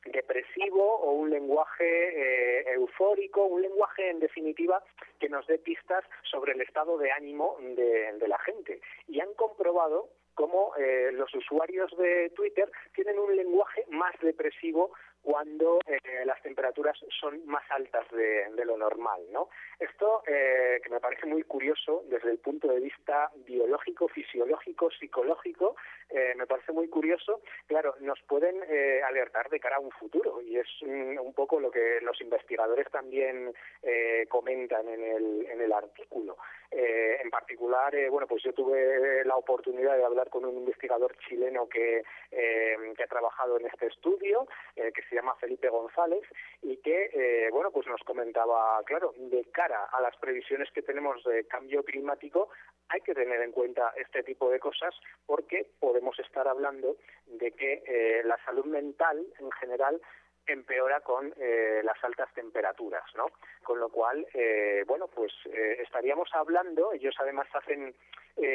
[0.05, 4.83] depresivo o un lenguaje eh, eufórico, un lenguaje en definitiva
[5.19, 8.79] que nos dé pistas sobre el estado de ánimo de, la gente.
[9.07, 14.91] Y han comprobado cómo eh, los usuarios de Twitter tienen un lenguaje más depresivo
[15.21, 19.49] cuando eh, las temperaturas son más altas de, de lo normal, ¿no?
[19.79, 25.75] Esto eh, que me parece muy curioso desde el punto de vista biológico, fisiológico, psicológico,
[26.09, 27.41] eh, me parece muy curioso.
[27.67, 31.59] Claro, nos pueden eh, alertar de cara a un futuro y es un, un poco
[31.59, 33.53] lo que los investigadores también
[33.83, 36.37] eh, comentan en el, en el artículo.
[36.71, 41.67] Eh, en particular, bueno, pues yo tuve la oportunidad de hablar con un investigador chileno
[41.67, 46.23] que, que ha trabajado en este estudio, que se llama Felipe González,
[46.61, 51.23] y que, eh, bueno, pues nos comentaba, claro, de cara a las previsiones que tenemos
[51.23, 52.49] de cambio climático,
[52.89, 54.93] hay que tener en cuenta este tipo de cosas
[55.25, 56.97] porque podemos estar hablando
[57.27, 60.01] de que eh, la salud mental en general
[60.49, 63.27] empeora con eh, las altas temperaturas, ¿no?
[63.63, 67.95] Con lo cual, eh, bueno, pues eh, estaríamos hablando, ellos además hacen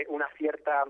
[0.08, 0.84] una cierta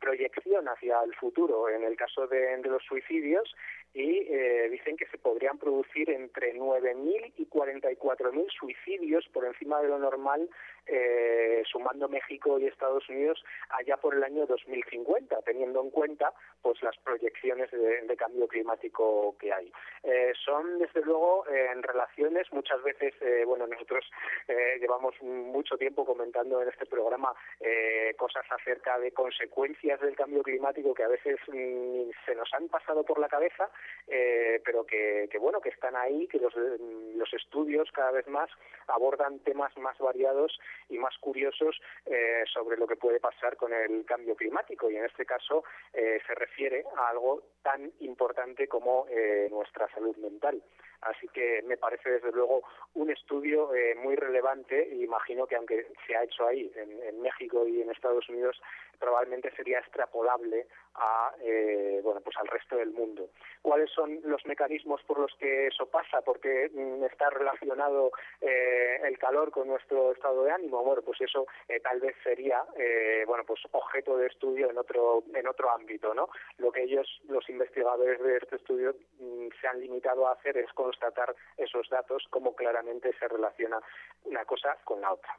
[0.00, 3.52] proyección hacia el futuro en el caso de los suicidios
[3.94, 9.88] y eh, dicen que se podrían producir entre 9.000 y 44.000 suicidios por encima de
[9.88, 10.48] lo normal,
[10.86, 16.32] eh, sumando México y Estados Unidos allá por el año 2050, teniendo en cuenta
[16.62, 19.72] pues las proyecciones de, cambio climático que hay.
[20.02, 24.04] Eh, son, desde luego, en relaciones, muchas veces, eh, bueno, nosotros
[24.48, 30.42] eh, llevamos mucho tiempo comentando en este programa eh, cosas acerca de consecuencias del cambio
[30.42, 33.70] climático que a veces mm, se nos han pasado por la cabeza
[34.06, 38.50] eh, pero que, que, bueno que están ahí que los, los estudios cada vez más
[38.86, 40.58] abordan temas más variados
[40.88, 45.04] y más curiosos eh, sobre lo que puede pasar con el cambio climático y en
[45.04, 50.62] este caso eh, se refiere a algo tan importante como eh, nuestra salud mental.
[51.00, 52.62] Así que me parece desde luego
[52.94, 57.20] un estudio eh, muy relevante y imagino que aunque se ha hecho ahí en, en
[57.20, 58.60] México y en Estados Unidos
[58.98, 63.28] probablemente sería extrapolable a eh, bueno pues al resto del mundo.
[63.62, 66.20] ¿Cuáles son los mecanismos por los que eso pasa?
[66.22, 70.82] Porque mm, está relacionado eh, el calor con nuestro estado de ánimo.
[70.82, 75.22] Bueno pues eso eh, tal vez sería eh, bueno pues objeto de estudio en otro
[75.32, 76.28] en otro ámbito, ¿no?
[76.58, 80.72] Lo que ellos los investigadores de este estudio mm, se han limitado a hacer es
[80.88, 83.78] constatar esos datos cómo claramente se relaciona
[84.24, 85.36] una cosa con la otra.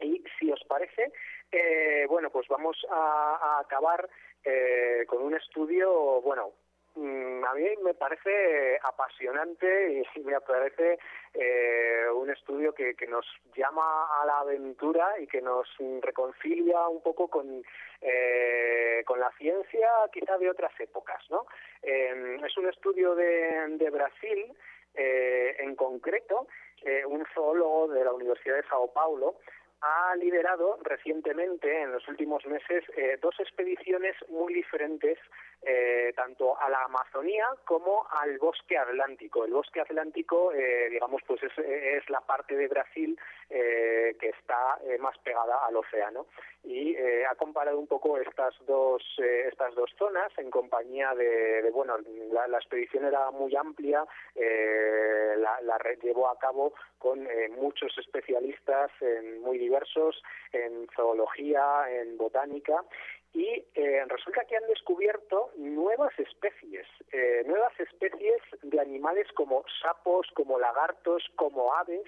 [0.00, 1.12] Y si os parece,
[1.52, 4.08] eh, bueno, pues vamos a, a acabar
[4.44, 6.52] eh, con un estudio, bueno,
[6.94, 10.98] mmm, a mí me parece apasionante y me parece
[11.34, 15.68] eh, un estudio que, que, nos llama a la aventura y que nos
[16.00, 17.62] reconcilia un poco con,
[18.00, 21.46] eh, con la ciencia quizá de otras épocas, ¿no?
[21.82, 24.52] Eh, es un estudio de, de Brasil,
[24.94, 26.46] en concreto,
[26.82, 29.36] eh, un zoólogo de la Universidad de Sao Paulo
[29.80, 35.18] ha liderado recientemente, en los últimos meses, eh, dos expediciones muy diferentes,
[35.62, 39.44] eh, tanto a la Amazonía como al bosque atlántico.
[39.44, 43.18] El bosque atlántico, eh, digamos, pues es, la parte de Brasil
[43.50, 46.26] eh, que está eh, más pegada al océano.
[46.64, 51.70] Y eh, ha comparado un poco estas dos, estas dos zonas en compañía de, de
[51.70, 51.96] bueno,
[52.30, 54.04] la, la, expedición era muy amplia,
[54.34, 60.22] la, la red llevó a cabo con muchos especialistas en muy diversos
[60.52, 62.84] en zoología, en botánica
[63.32, 70.26] y eh, resulta que han descubierto nuevas especies, eh, nuevas especies de animales como sapos,
[70.34, 72.06] como lagartos, como aves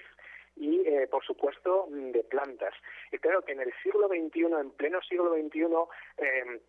[0.55, 2.73] y, eh, por supuesto, de plantas.
[3.11, 5.65] Y creo que en el siglo XXI, en pleno siglo XXI,
[6.17, 6.59] eh,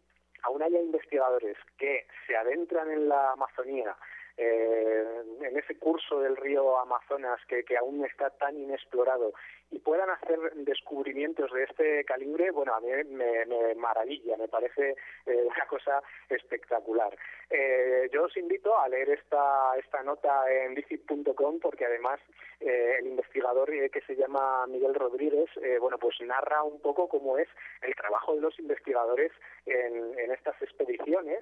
[0.42, 3.96] aún haya investigadores que se adentran en la Amazonía,
[4.36, 5.04] eh,
[5.42, 9.32] en ese curso del río Amazonas que, que aún está tan inexplorado
[9.72, 14.94] y puedan hacer descubrimientos de este calibre, bueno, a mí me, me maravilla, me parece
[15.26, 17.16] eh, una cosa espectacular.
[17.48, 22.20] Eh, yo os invito a leer esta, esta nota en dicit.com porque además
[22.60, 27.08] eh, el investigador eh, que se llama Miguel Rodríguez, eh, bueno, pues narra un poco
[27.08, 27.48] cómo es
[27.80, 29.32] el trabajo de los investigadores
[29.66, 31.40] en, en estas expediciones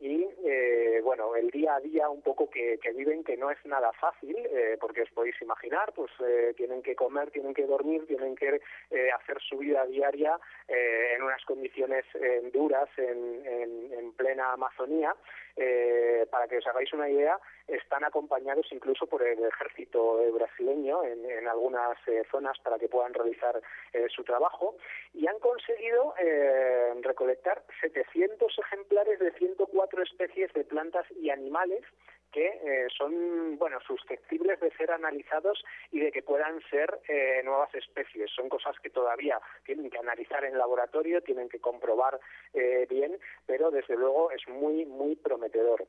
[0.00, 3.58] y eh, bueno el día a día un poco que, que viven que no es
[3.64, 8.06] nada fácil eh, porque os podéis imaginar pues eh, tienen que comer tienen que dormir
[8.06, 10.38] tienen que eh, hacer su vida diaria
[10.68, 15.14] eh, en unas condiciones eh, duras en, en, en plena Amazonía
[15.58, 21.24] eh, para que os hagáis una idea están acompañados incluso por el ejército brasileño en,
[21.30, 23.60] en algunas eh, zonas para que puedan realizar
[23.92, 24.76] eh, su trabajo.
[25.12, 31.84] Y han conseguido eh, recolectar 700 ejemplares de 104 especies de plantas y animales
[32.32, 37.74] que eh, son bueno susceptibles de ser analizados y de que puedan ser eh, nuevas
[37.74, 42.20] especies son cosas que todavía tienen que analizar en laboratorio tienen que comprobar
[42.52, 45.86] eh, bien pero desde luego es muy muy prometedor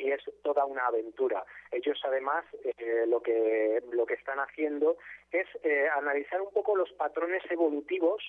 [0.00, 1.44] y es toda una aventura.
[1.70, 4.96] Ellos además eh, lo que lo que están haciendo
[5.30, 8.22] es eh, analizar un poco los patrones evolutivos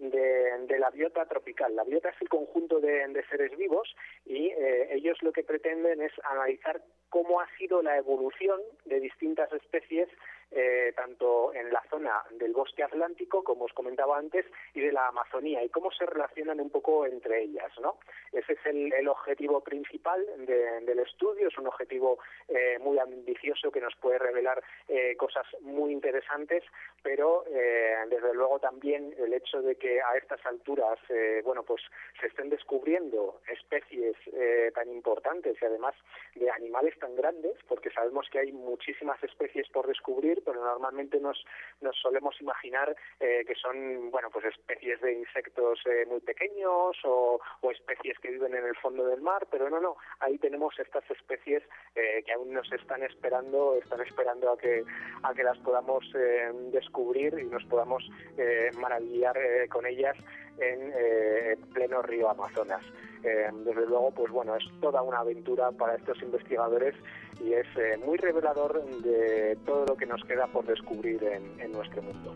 [0.00, 1.76] de, de, la biota tropical.
[1.76, 3.94] La biota es el conjunto de, de seres vivos
[4.24, 9.52] y eh, ellos lo que pretenden es analizar cómo ha sido la evolución de distintas
[9.52, 10.08] especies
[10.50, 15.08] eh, tanto en la zona del bosque atlántico, como os comentaba antes, y de la
[15.08, 17.98] Amazonía, y cómo se relacionan un poco entre ellas, ¿no?
[18.32, 23.70] Ese es el, el objetivo principal de, del estudio, es un objetivo eh, muy ambicioso
[23.70, 26.64] que nos puede revelar eh, cosas muy interesantes,
[27.02, 31.82] pero eh, desde luego también el hecho de que a estas alturas, eh, bueno, pues
[32.20, 35.94] se estén descubriendo especies eh, tan importantes y además
[36.34, 41.44] de animales tan grandes, porque sabemos que hay muchísimas especies por descubrir, pero normalmente nos,
[41.80, 47.40] nos solemos imaginar eh, que son, bueno, pues especies de insectos eh, muy pequeños o,
[47.70, 51.62] especies que viven en el fondo del mar, pero no, no, ahí tenemos estas especies
[51.94, 54.84] eh, que aún nos están esperando, están esperando a que,
[55.22, 59.38] a que las podamos eh, descubrir y nos podamos eh, maravillar
[59.68, 60.16] con ellas
[60.60, 62.82] en pleno río Amazonas.
[63.22, 66.94] desde luego, pues bueno, es toda una aventura para estos investigadores
[67.42, 71.72] y es eh, muy revelador de todo lo que nos queda por descubrir en, en
[71.72, 72.34] nuestro mundo.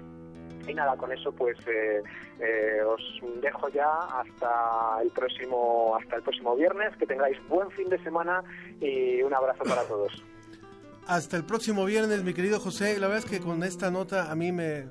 [0.66, 2.03] Y nada, con eso pues eh,
[2.41, 3.03] eh, os
[3.43, 6.97] dejo ya hasta el próximo hasta el próximo viernes.
[6.97, 8.43] Que tengáis buen fin de semana
[8.81, 10.25] y un abrazo para todos.
[11.07, 12.99] Hasta el próximo viernes, mi querido José.
[12.99, 14.87] La verdad es que con esta nota a mí me,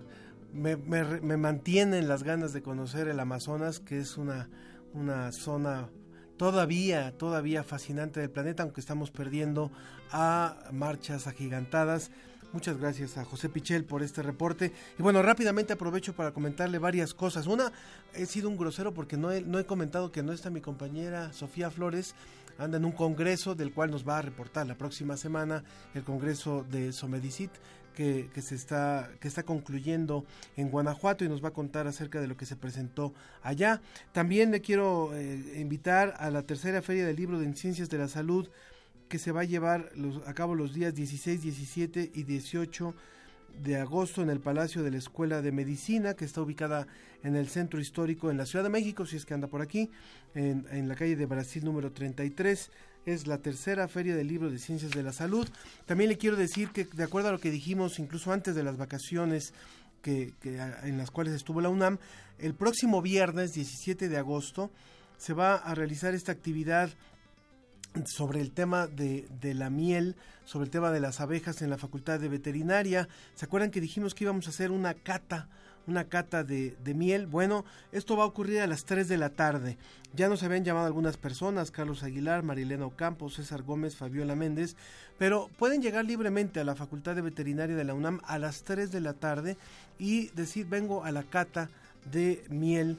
[0.54, 4.50] me, me, me mantienen las ganas de conocer el Amazonas, que es una,
[4.94, 5.90] una zona
[6.38, 9.72] todavía, todavía fascinante del planeta, aunque estamos perdiendo
[10.12, 12.12] a marchas agigantadas.
[12.54, 14.72] Muchas gracias a José Pichel por este reporte.
[15.00, 17.48] Y bueno, rápidamente aprovecho para comentarle varias cosas.
[17.48, 17.72] Una,
[18.14, 21.72] he sido un grosero porque no no he comentado que no está mi compañera Sofía
[21.72, 22.14] Flores.
[22.58, 26.66] Anda en un congreso del cual nos va a reportar la próxima semana el congreso
[26.70, 27.52] de Somedicit
[27.96, 30.26] que, que, se está, que está concluyendo
[30.58, 33.82] en Guanajuato y nos va a contar acerca de lo que se presentó allá.
[34.12, 38.08] También le quiero eh, invitar a la tercera feria del libro de Ciencias de la
[38.08, 38.50] Salud
[39.10, 42.96] que se va a llevar los, a cabo los días 16, 17 y 18
[43.62, 46.88] de agosto en el Palacio de la Escuela de Medicina, que está ubicada
[47.24, 49.90] en el centro histórico en la Ciudad de México, si es que anda por aquí,
[50.36, 52.72] en, la calle de Brasil número 33.
[53.06, 55.48] Es la tercera feria del libro de ciencias de la salud.
[55.86, 58.78] También le quiero decir que, de acuerdo a lo que dijimos incluso antes de las
[58.78, 59.54] vacaciones,
[60.02, 61.98] que, que, en las cuales estuvo la UNAM,
[62.40, 64.72] el próximo viernes 17 de agosto
[65.18, 66.90] se va a realizar esta actividad
[68.06, 70.16] sobre el tema de, de, la miel,
[70.46, 73.08] sobre el tema de las abejas en la Facultad de Veterinaria.
[73.36, 75.48] ¿Se acuerdan que dijimos que íbamos a hacer una cata,
[75.88, 77.28] una cata de, de, miel?
[77.28, 79.78] Bueno, esto va a ocurrir a las 3 de la tarde.
[80.16, 84.76] Ya nos habían llamado algunas personas, Carlos Aguilar, Marilena Ocampo, César Gómez, Fabiola Méndez,
[85.18, 88.92] pero pueden llegar libremente a la Facultad de Veterinaria de la UNAM a las 3
[88.92, 89.58] de la tarde
[90.00, 91.70] y decir vengo a la cata
[92.12, 92.98] de miel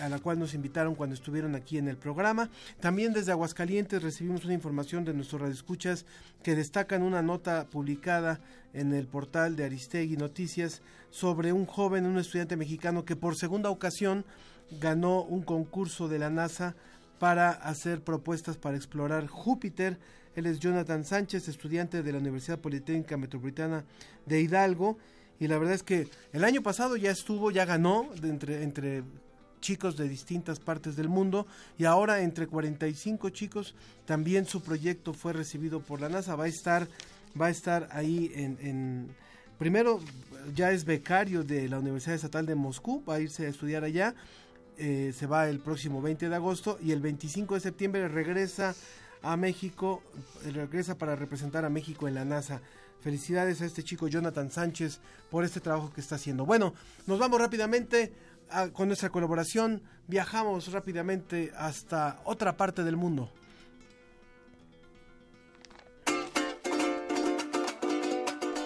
[0.00, 2.48] a la cual nos invitaron cuando estuvieron aquí en el programa.
[2.80, 6.06] También desde Aguascalientes recibimos una información de nuestros radioescuchas
[6.42, 8.40] que destacan una nota publicada
[8.72, 10.80] en el portal de Aristegui Noticias
[11.10, 14.24] sobre un joven, un estudiante mexicano que por segunda ocasión
[14.80, 16.74] ganó un concurso de la NASA
[17.18, 19.98] para hacer propuestas para explorar Júpiter.
[20.36, 23.84] Él es Jonathan Sánchez, estudiante de la Universidad Politécnica Metropolitana
[24.24, 24.96] de Hidalgo.
[25.38, 29.02] Y la verdad es que el año pasado ya estuvo, ya ganó entre, entre
[29.60, 31.46] chicos de distintas partes del mundo
[31.78, 33.74] y ahora entre 45 chicos
[34.06, 36.36] también su proyecto fue recibido por la NASA.
[36.36, 36.88] Va a estar,
[37.40, 39.08] va a estar ahí en,
[39.58, 40.00] primero
[40.54, 44.14] ya es becario de la Universidad Estatal de Moscú, va a irse a estudiar allá.
[44.78, 48.74] eh, se va el próximo 20 de agosto y el 25 de septiembre regresa
[49.22, 50.02] a México,
[50.46, 52.62] eh, regresa para representar a México en la NASA.
[53.02, 55.00] Felicidades a este chico Jonathan Sánchez
[55.30, 56.46] por este trabajo que está haciendo.
[56.46, 56.74] Bueno,
[57.06, 58.12] nos vamos rápidamente
[58.50, 59.82] a- con nuestra colaboración.
[60.06, 63.30] Viajamos rápidamente hasta otra parte del mundo.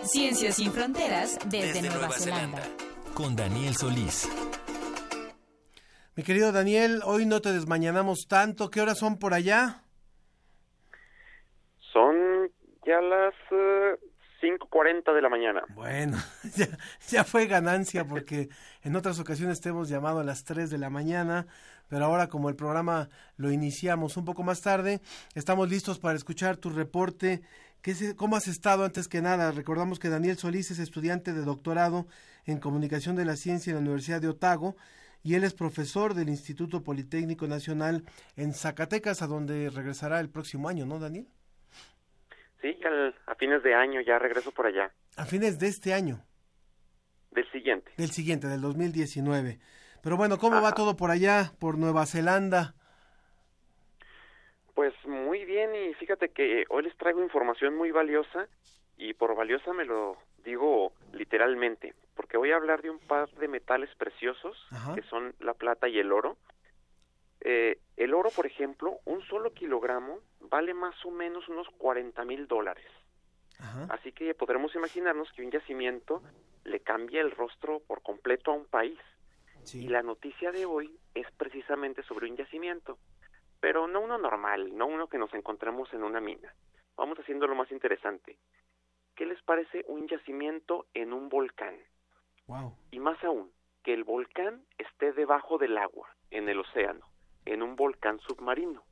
[0.05, 2.63] Ciencia sin fronteras desde, Nueva, Zelanda.
[3.15, 4.29] Con Daniel Solís.
[6.17, 8.71] Mi querido Daniel, hoy no te desmañanamos tanto.
[8.71, 9.83] ¿Qué horas son por allá?
[11.93, 12.15] Son
[12.87, 13.97] ya las eh,
[14.45, 15.63] 5.40 de la mañana.
[15.75, 16.19] Bueno,
[17.09, 18.51] ya, fue ganancia porque
[18.83, 21.47] en otras ocasiones te hemos llamado a las 3 de la mañana,
[21.89, 25.01] pero ahora como el programa lo iniciamos un poco más tarde,
[25.35, 27.41] estamos listos para escuchar tu reporte.
[27.81, 29.51] ¿Qué ¿Cómo has estado antes que nada?
[29.51, 32.07] Recordamos que Daniel Solís es estudiante de doctorado
[32.45, 34.77] en Comunicación de la Ciencia en la Universidad de Otago
[35.23, 38.05] y él es profesor del Instituto Politécnico Nacional
[38.37, 41.27] en Zacatecas, a donde regresará el próximo año, ¿no, Daniel?
[42.65, 44.91] Sí, al- a fines de año ya regreso por allá.
[45.19, 46.25] A fines de este año.
[47.31, 47.93] Del siguiente.
[47.99, 49.59] Del siguiente, del 2019.
[50.03, 52.75] Pero bueno, ¿cómo va todo por allá, por Nueva Zelanda?
[54.75, 58.49] Pues muy bien y fíjate que hoy les traigo información muy valiosa
[58.97, 63.47] y por valiosa me lo digo literalmente, porque voy a hablar de un par de
[63.47, 64.95] metales preciosos Ajá.
[64.95, 66.39] que son la plata y el oro.
[67.45, 72.49] Eh, el oro, por ejemplo, un solo kilogramo vale más o menos unos 40 mil
[72.49, 72.87] dólares.
[73.89, 76.23] Así que podremos imaginarnos que un yacimiento
[76.65, 78.99] le cambia el rostro por completo a un país.
[79.73, 82.99] Y la noticia de hoy es precisamente sobre un yacimiento,
[83.61, 86.55] pero no uno normal, no uno que nos encontremos en una mina.
[86.97, 88.37] Vamos haciendo lo más interesante.
[89.15, 91.77] ¿Qué les parece un yacimiento en un volcán?
[92.47, 92.77] Wow.
[92.91, 93.51] Y más aún,
[93.83, 97.07] que el volcán esté debajo del agua, en el océano,
[97.45, 98.83] en un volcán submarino.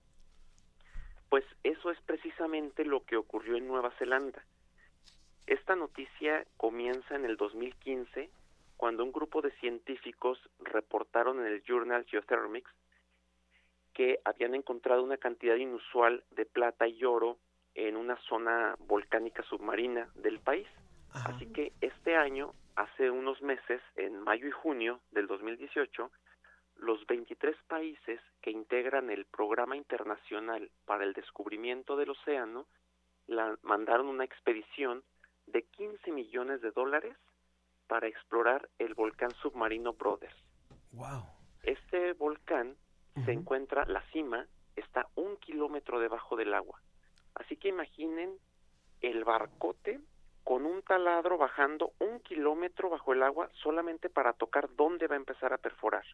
[1.28, 4.44] Pues eso es precisamente lo que ocurrió en Nueva Zelanda.
[5.46, 8.30] Esta noticia comienza en el 2015,
[8.76, 12.70] cuando un grupo de científicos reportaron en el Journal Geothermics
[13.92, 17.38] que habían encontrado una cantidad inusual de plata y oro
[17.74, 20.66] en una zona volcánica submarina del país.
[21.12, 26.10] Así que este año, hace unos meses, en mayo y junio del 2018,
[26.82, 32.66] los 23 países que integran el Programa Internacional para el Descubrimiento del Océano
[33.28, 35.04] la, mandaron una expedición
[35.46, 37.16] de 15 millones de dólares
[37.86, 40.34] para explorar el volcán submarino Brothers.
[40.92, 41.24] Wow.
[41.62, 42.76] Este volcán
[43.24, 46.80] se encuentra, la cima está un kilómetro debajo del agua.
[47.34, 48.38] Así que imaginen
[49.00, 50.00] el barcote
[50.44, 55.18] con un taladro bajando un kilómetro bajo el agua solamente para tocar dónde va a
[55.18, 56.04] empezar a perforar.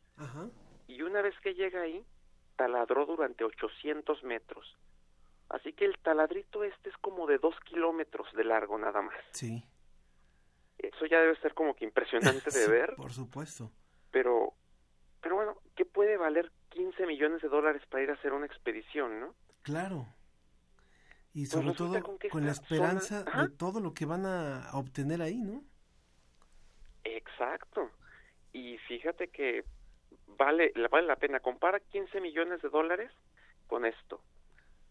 [0.86, 2.04] Y una vez que llega ahí,
[2.56, 4.76] taladró durante 800 metros.
[5.48, 9.16] Así que el taladrito este es como de dos kilómetros de largo nada más.
[9.32, 9.64] Sí.
[10.78, 13.72] Eso ya debe ser como que impresionante de Sí, ver, Por supuesto.
[14.10, 14.52] pero,
[15.22, 19.20] pero bueno, ¿qué puede valer 15 millones de dólares para ir a hacer una expedición,
[19.20, 19.34] no?
[19.62, 20.06] Claro.
[21.34, 25.22] Y Pues sobre todo con la esperanza zona- de todo lo que van a obtener
[25.22, 25.62] ahí, ¿no?
[27.04, 27.90] Exacto.
[28.52, 29.64] Y fíjate que
[30.38, 31.40] vale, la- vale la pena.
[31.40, 33.10] Compara 15 millones de dólares
[33.66, 34.20] con esto.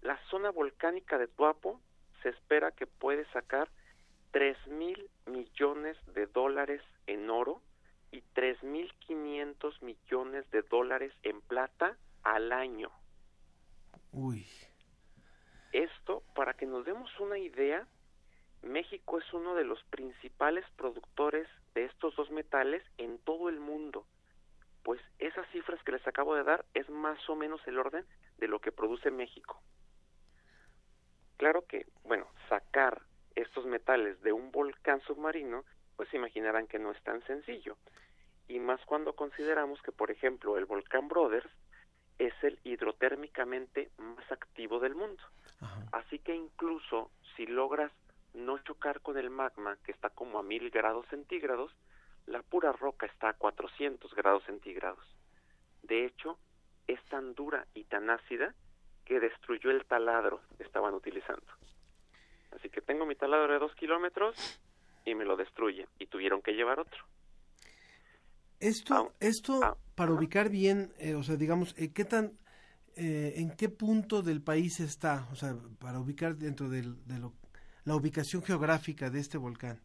[0.01, 1.81] La zona volcánica de Tuapo
[2.21, 3.69] se espera que puede sacar
[4.31, 7.61] 3 mil millones de dólares en oro
[8.11, 12.91] y 3.500 millones de dólares en plata al año.
[14.11, 14.45] Uy.
[15.71, 17.85] Esto, para que nos demos una idea,
[18.63, 24.05] México es uno de los principales productores de estos dos metales en todo el mundo.
[24.83, 28.05] Pues esas cifras que les acabo de dar es más o menos el orden
[28.37, 29.61] de lo que produce México.
[31.37, 33.01] Claro que, bueno, sacar
[33.35, 35.63] estos metales de un volcán submarino,
[35.95, 37.77] pues imaginarán que no es tan sencillo.
[38.47, 41.49] Y más cuando consideramos que, por ejemplo, el volcán Brothers
[42.19, 45.23] es el hidrotérmicamente más activo del mundo.
[45.91, 47.91] Así que incluso si logras
[48.33, 51.71] no chocar con el magma, que está como a mil grados centígrados,
[52.25, 55.03] la pura roca está a 400 grados centígrados.
[55.81, 56.37] De hecho,
[56.87, 58.53] es tan dura y tan ácida
[59.05, 61.47] que destruyó el taladro que estaban utilizando.
[62.51, 64.59] Así que tengo mi taladro de dos kilómetros
[65.05, 67.03] y me lo destruye y tuvieron que llevar otro.
[68.59, 72.37] Esto, esto para ubicar bien, eh, o sea, digamos, eh, ¿qué tan,
[72.95, 75.27] eh, en qué punto del país está?
[75.31, 77.33] O sea, para ubicar dentro del, de lo,
[77.85, 79.81] la ubicación geográfica de este volcán.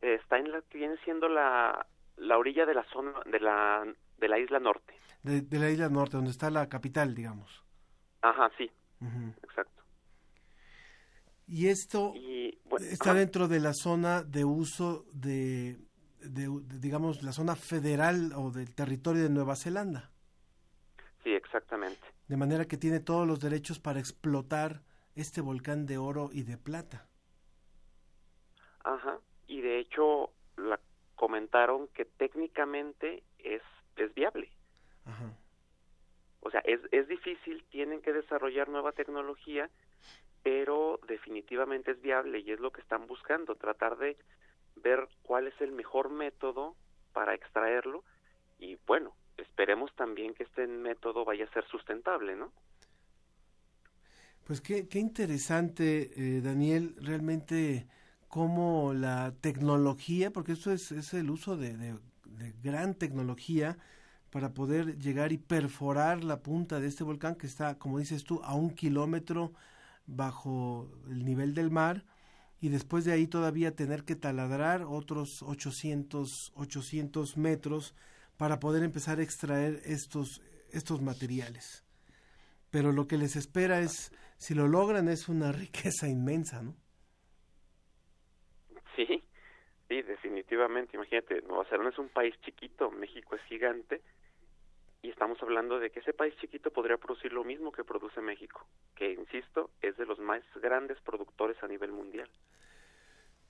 [0.00, 1.86] está en la que viene siendo la,
[2.16, 3.84] la orilla de la zona de la
[4.18, 4.94] de la isla norte.
[5.22, 7.64] De, de la isla norte, donde está la capital, digamos.
[8.22, 8.70] Ajá, sí.
[9.42, 9.82] Exacto.
[11.46, 13.20] Y esto Y, bueno, está ajá.
[13.20, 15.78] dentro de la zona de uso de,
[16.28, 20.10] de, de, digamos, la zona federal o del territorio de Nueva Zelanda.
[21.22, 22.00] Sí, exactamente.
[22.28, 24.82] De manera que tiene todos los derechos para explotar
[25.14, 27.06] este volcán de oro y de plata.
[28.84, 29.18] Ajá.
[29.46, 30.78] Y de hecho la
[31.14, 33.62] comentaron que técnicamente es
[33.96, 34.50] es viable.
[35.04, 35.32] Ajá.
[36.40, 39.68] O sea, es, es difícil, tienen que desarrollar nueva tecnología,
[40.42, 44.16] pero definitivamente es viable y es lo que están buscando, tratar de
[44.76, 46.76] ver cuál es el mejor método
[47.12, 48.04] para extraerlo
[48.58, 52.52] y bueno, esperemos también que este método vaya a ser sustentable, ¿no?
[54.44, 57.86] Pues qué, qué interesante, eh, Daniel, realmente
[58.28, 63.76] cómo la tecnología, porque esto es, es el uso de, de, de gran tecnología
[64.30, 68.40] para poder llegar y perforar la punta de este volcán que está, como dices tú,
[68.44, 69.52] a un kilómetro
[70.06, 72.04] bajo el nivel del mar
[72.60, 77.94] y después de ahí todavía tener que taladrar otros 800, 800 metros
[78.36, 80.42] para poder empezar a extraer estos,
[80.72, 81.84] estos materiales.
[82.70, 86.74] Pero lo que les espera es, si lo logran, es una riqueza inmensa, ¿no?
[88.94, 89.22] Sí,
[89.88, 90.96] sí, definitivamente.
[90.96, 94.00] Imagínate, Nueva Zelanda es un país chiquito, México es gigante,
[95.06, 98.66] y estamos hablando de que ese país chiquito podría producir lo mismo que produce México,
[98.96, 102.28] que, insisto, es de los más grandes productores a nivel mundial.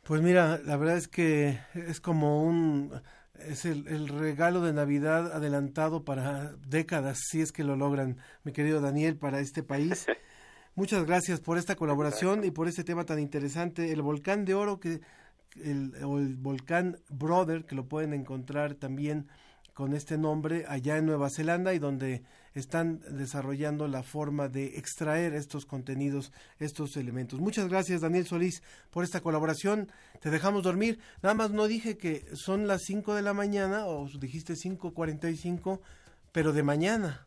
[0.03, 2.93] Pues mira, la verdad es que es como un
[3.39, 8.53] es el, el, regalo de Navidad adelantado para décadas, si es que lo logran, mi
[8.53, 10.07] querido Daniel, para este país.
[10.74, 14.78] Muchas gracias por esta colaboración y por este tema tan interesante, el volcán de oro
[14.78, 15.01] que
[15.65, 19.28] el, o el volcán Brother, que lo pueden encontrar también
[19.77, 22.23] con este nombre allá en Nueva Zelanda y donde
[22.55, 27.40] están desarrollando la forma de extraer estos contenidos, estos elementos.
[27.40, 29.93] Muchas gracias Daniel Solís por esta colaboración.
[30.23, 30.98] Te dejamos dormir.
[31.23, 35.81] Nada más no dije que son las 5 de la mañana o dijiste 5.45,
[36.32, 37.27] pero de mañana.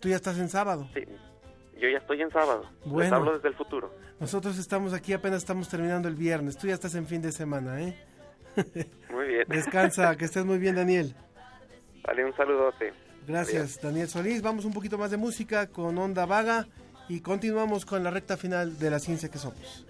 [0.00, 0.86] Tú ya estás en sábado.
[0.92, 1.00] Sí,
[1.80, 2.68] yo ya estoy en sábado.
[2.84, 3.04] Bueno.
[3.04, 3.90] Les hablo desde el futuro.
[4.20, 6.58] Nosotros estamos aquí, apenas estamos terminando el viernes.
[6.58, 8.04] Tú ya estás en fin de semana, ¿eh?
[9.10, 9.44] Muy bien.
[9.48, 11.16] Descansa, que estés muy bien, Daniel.
[12.04, 12.92] Vale, un saludote.
[13.26, 13.80] Gracias, Adiós.
[13.82, 14.42] Daniel Solís.
[14.42, 16.66] Vamos un poquito más de música con Onda Vaga
[17.08, 19.86] y continuamos con la recta final de la ciencia que somos.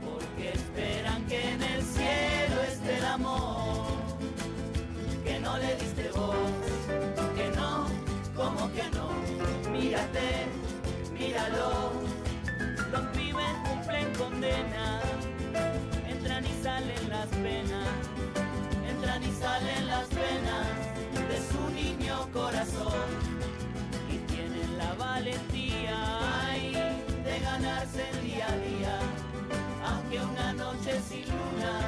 [0.00, 3.86] Porque esperan que en el cielo esté el amor,
[5.24, 6.36] que no le diste voz,
[7.36, 7.86] que no,
[8.34, 10.46] como que no, mírate,
[11.12, 11.92] míralo,
[12.90, 15.00] los pibes cumplen condena,
[16.08, 18.01] entran y salen las penas,
[22.32, 23.08] corazón
[24.10, 25.98] y tienen la valentía
[27.24, 28.98] de ganarse el día a día
[29.84, 31.80] aunque una noche sin luna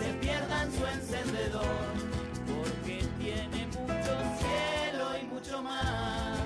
[0.00, 1.64] se pierdan su encendedor,
[2.46, 6.36] porque tiene mucho cielo y mucho mar.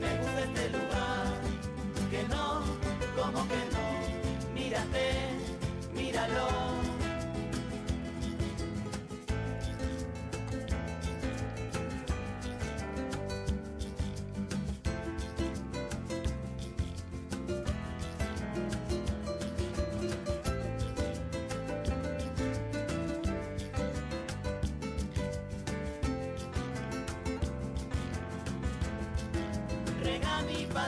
[0.00, 1.34] Me gusta este lugar,
[2.10, 2.62] que no,
[3.16, 5.12] como que no, mírate,
[5.94, 6.69] míralo.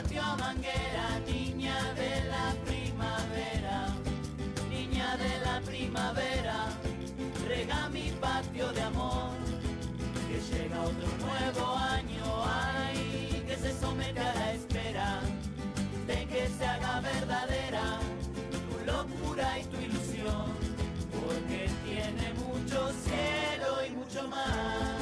[0.03, 3.87] Patio manguera, niña de la primavera,
[4.69, 6.67] niña de la primavera,
[7.47, 9.31] rega mi patio de amor,
[10.27, 15.19] que llega otro nuevo año, ay, que se somete a la espera,
[16.07, 17.99] de que se haga verdadera
[18.51, 20.51] tu locura y tu ilusión,
[21.11, 24.92] porque tiene mucho cielo y mucho mar.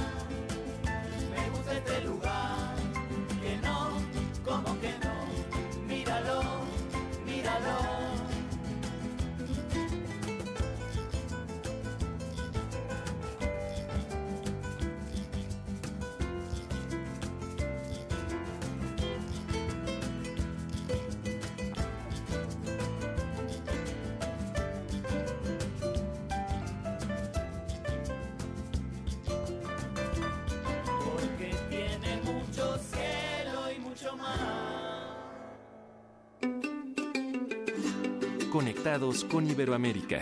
[38.61, 40.19] Conectados con Iberoamérica.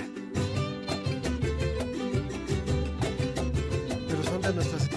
[4.08, 4.90] Pero nuestras...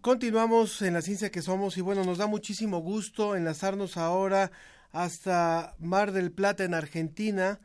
[0.00, 4.50] Continuamos en la ciencia que somos y bueno, nos da muchísimo gusto enlazarnos ahora
[4.90, 7.60] hasta Mar del Plata en Argentina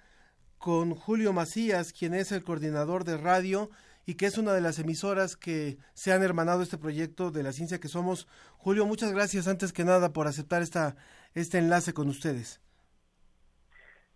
[0.59, 3.71] con Julio Macías, quien es el coordinador de radio
[4.05, 7.53] y que es una de las emisoras que se han hermanado este proyecto de la
[7.53, 8.27] ciencia que somos.
[8.57, 10.95] Julio, muchas gracias antes que nada por aceptar esta,
[11.33, 12.61] este enlace con ustedes.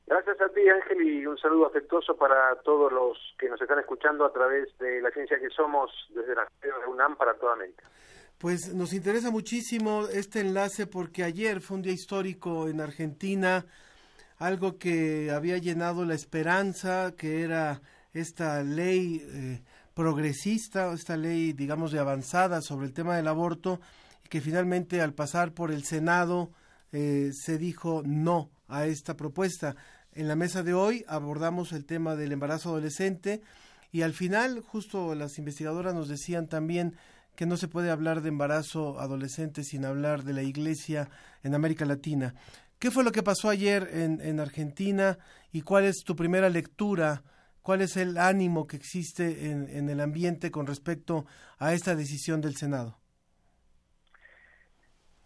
[0.07, 4.23] Gracias a ti, Ángel, y un saludo afectuoso para todos los que nos están escuchando
[4.23, 7.83] a través de la ciencia que somos desde la de UNAM para toda América.
[8.37, 13.65] Pues nos interesa muchísimo este enlace porque ayer fue un día histórico en Argentina,
[14.37, 17.81] algo que había llenado la esperanza, que era
[18.13, 19.63] esta ley eh,
[19.95, 23.79] progresista, esta ley, digamos, de avanzada sobre el tema del aborto,
[24.29, 26.51] que finalmente al pasar por el Senado
[26.91, 29.75] eh, se dijo no a esta propuesta.
[30.15, 33.41] En la mesa de hoy abordamos el tema del embarazo adolescente
[33.91, 36.95] y al final, justo las investigadoras nos decían también
[37.35, 41.09] que no se puede hablar de embarazo adolescente sin hablar de la iglesia
[41.43, 42.33] en América Latina.
[42.79, 45.17] ¿Qué fue lo que pasó ayer en, en Argentina
[45.51, 47.21] y cuál es tu primera lectura?
[47.61, 51.25] ¿Cuál es el ánimo que existe en el ambiente con respecto
[51.57, 52.99] a esta decisión del Senado?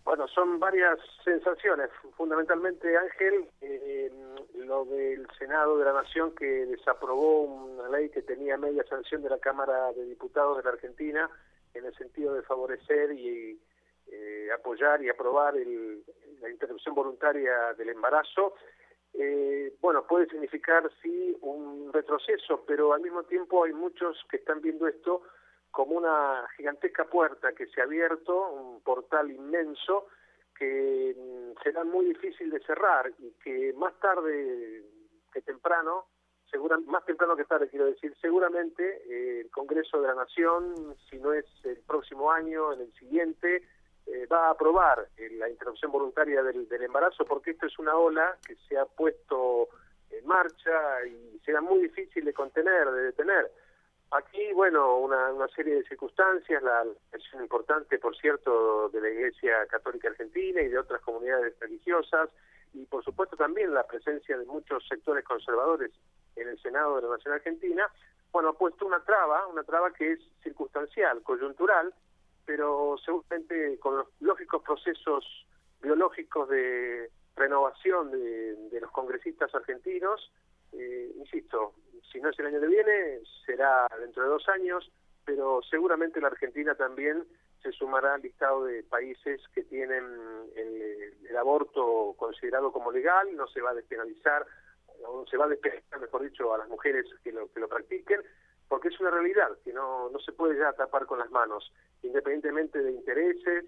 [0.09, 1.91] Bueno, son varias sensaciones.
[2.17, 4.11] Fundamentalmente, Ángel, eh,
[4.55, 9.29] lo del Senado de la Nación que desaprobó una ley que tenía media sanción de
[9.29, 11.29] la Cámara de Diputados de la Argentina
[11.75, 13.61] en el sentido de favorecer y
[14.07, 16.03] eh, apoyar y aprobar el,
[16.41, 18.55] la interrupción voluntaria del embarazo.
[19.13, 24.59] Eh, bueno, puede significar sí un retroceso, pero al mismo tiempo hay muchos que están
[24.59, 25.21] viendo esto
[25.71, 30.07] como una gigantesca puerta que se ha abierto, un portal inmenso
[30.57, 34.83] que mm, será muy difícil de cerrar y que más tarde
[35.31, 36.07] que temprano,
[36.51, 41.17] segura, más temprano que tarde quiero decir, seguramente eh, el Congreso de la Nación, si
[41.17, 43.63] no es el próximo año, en el siguiente,
[44.05, 47.95] eh, va a aprobar eh, la interrupción voluntaria del, del embarazo porque esto es una
[47.95, 49.69] ola que se ha puesto
[50.09, 53.51] en marcha y será muy difícil de contener, de detener.
[54.11, 59.67] Aquí, bueno, una, una serie de circunstancias, la presión importante, por cierto, de la Iglesia
[59.67, 62.29] Católica Argentina y de otras comunidades religiosas,
[62.73, 65.91] y por supuesto también la presencia de muchos sectores conservadores
[66.35, 67.87] en el Senado de la Nación Argentina,
[68.31, 71.93] bueno, ha puesto una traba, una traba que es circunstancial, coyuntural,
[72.45, 75.25] pero seguramente con los lógicos procesos
[75.81, 80.31] biológicos de renovación de, de los congresistas argentinos,
[80.73, 81.73] eh, insisto,
[82.11, 84.91] si no es el año que viene, será dentro de dos años,
[85.25, 87.23] pero seguramente la Argentina también
[87.61, 90.03] se sumará al listado de países que tienen
[90.55, 94.45] el, el aborto considerado como legal, no se va a despenalizar,
[95.01, 98.21] no se va a despenalizar, mejor dicho, a las mujeres que lo, que lo practiquen,
[98.67, 101.71] porque es una realidad que no, no se puede ya tapar con las manos,
[102.01, 103.65] independientemente de intereses,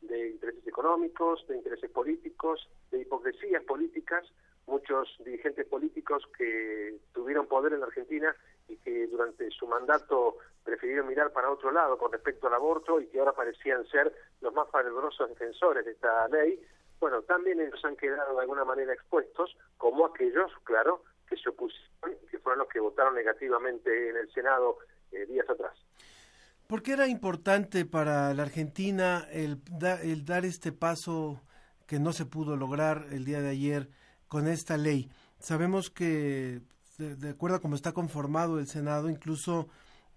[0.00, 4.24] de intereses económicos, de intereses políticos, de hipocresías políticas,
[4.66, 8.34] muchos dirigentes políticos que tuvieron poder en la Argentina
[8.68, 13.06] y que durante su mandato prefirieron mirar para otro lado con respecto al aborto y
[13.08, 16.60] que ahora parecían ser los más fervorosos defensores de esta ley,
[17.00, 21.90] bueno, también ellos han quedado de alguna manera expuestos, como aquellos, claro, que se opusieron,
[22.30, 24.78] que fueron los que votaron negativamente en el Senado
[25.12, 25.76] eh, días atrás.
[26.66, 31.42] ¿Por qué era importante para la Argentina el, da, el dar este paso
[31.86, 33.88] que no se pudo lograr el día de ayer
[34.34, 35.08] con esta ley?
[35.38, 36.60] Sabemos que,
[36.98, 39.68] de, acuerdo a cómo está conformado el Senado, incluso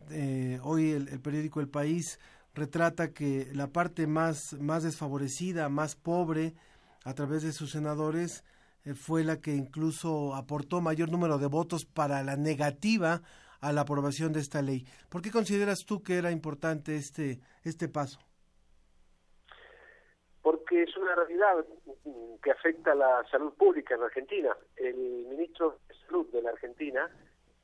[0.09, 2.19] eh, hoy el, el, periódico El País
[2.55, 6.55] retrata que la parte más, más desfavorecida, más pobre,
[7.03, 8.43] a través de sus senadores,
[8.85, 13.21] eh, fue la que incluso aportó mayor número de votos para la negativa
[13.59, 14.87] a la aprobación de esta ley.
[15.09, 18.26] ¿Por qué consideras tú que era importante este, este paso?
[20.47, 21.65] Porque es una realidad
[22.41, 24.55] que afecta a la salud pública en Argentina.
[24.77, 27.11] El ministro de Salud de la Argentina,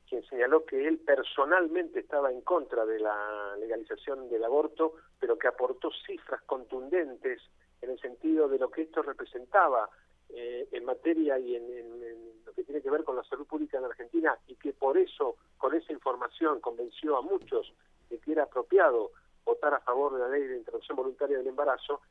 [0.06, 5.48] quien señaló que él personalmente estaba en contra de la legalización del aborto, pero que
[5.48, 7.40] aportó cifras contundentes
[7.80, 9.88] en el sentido de lo que esto representaba
[10.28, 13.86] eh, en materia y en, lo que tiene que ver con la salud pública en
[13.86, 17.72] Argentina y que por eso, con esa información, convenció a muchos
[18.10, 19.12] de que era apropiado
[19.42, 22.02] votar a favor de la ley de interrupción voluntaria del embarazo,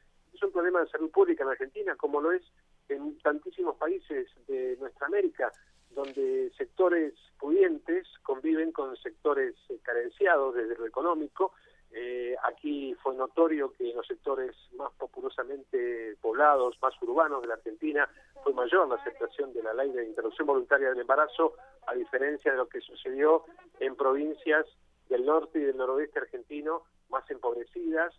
[0.45, 2.43] un problema de salud pública en Argentina, como lo es
[2.89, 5.51] en tantísimos países de nuestra América,
[5.91, 11.53] donde sectores pudientes conviven con sectores carenciados desde lo económico,
[11.95, 17.53] Eh, aquí fue notorio que en los sectores más populosamente poblados, más urbanos de la
[17.53, 18.09] Argentina,
[18.43, 21.53] fue mayor la aceptación de la ley de interrupción voluntaria del embarazo,
[21.85, 23.45] a diferencia de lo que sucedió
[23.79, 24.65] en provincias
[25.07, 28.11] del norte y del noroeste argentino más empobrecidas,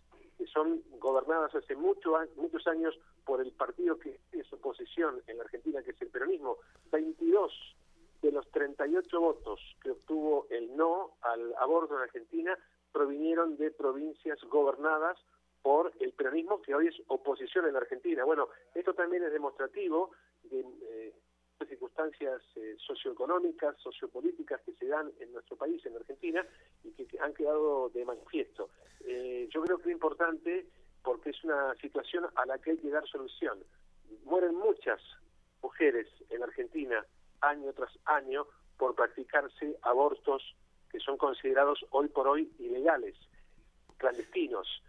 [0.53, 5.83] son gobernadas hace mucho, muchos años por el partido que es oposición en la Argentina,
[5.83, 6.59] que es el peronismo.
[6.91, 7.77] 22
[8.23, 12.59] de los 38 votos que obtuvo el no al aborto en Argentina
[12.93, 15.19] provinieron de provincias gobernadas
[15.63, 18.25] por el peronismo que hoy es oposición en la Argentina.
[18.25, 20.11] Bueno, esto también es demostrativo
[20.45, 21.15] de eh,
[21.69, 26.45] circunstancias eh, socioeconómicas, sociopolíticas que se dan en nuestro país, en Argentina,
[26.83, 28.71] y que han quedado de manifiesto.
[29.07, 30.67] Eh, yo creo que es importante
[31.03, 33.63] porque es una situación a la que hay que dar solución.
[34.25, 35.01] Mueren muchas
[35.63, 37.05] mujeres en Argentina
[37.41, 40.57] año tras año por practicarse abortos
[40.91, 43.17] que son considerados hoy por hoy ilegales,
[43.99, 44.83] clandestinos,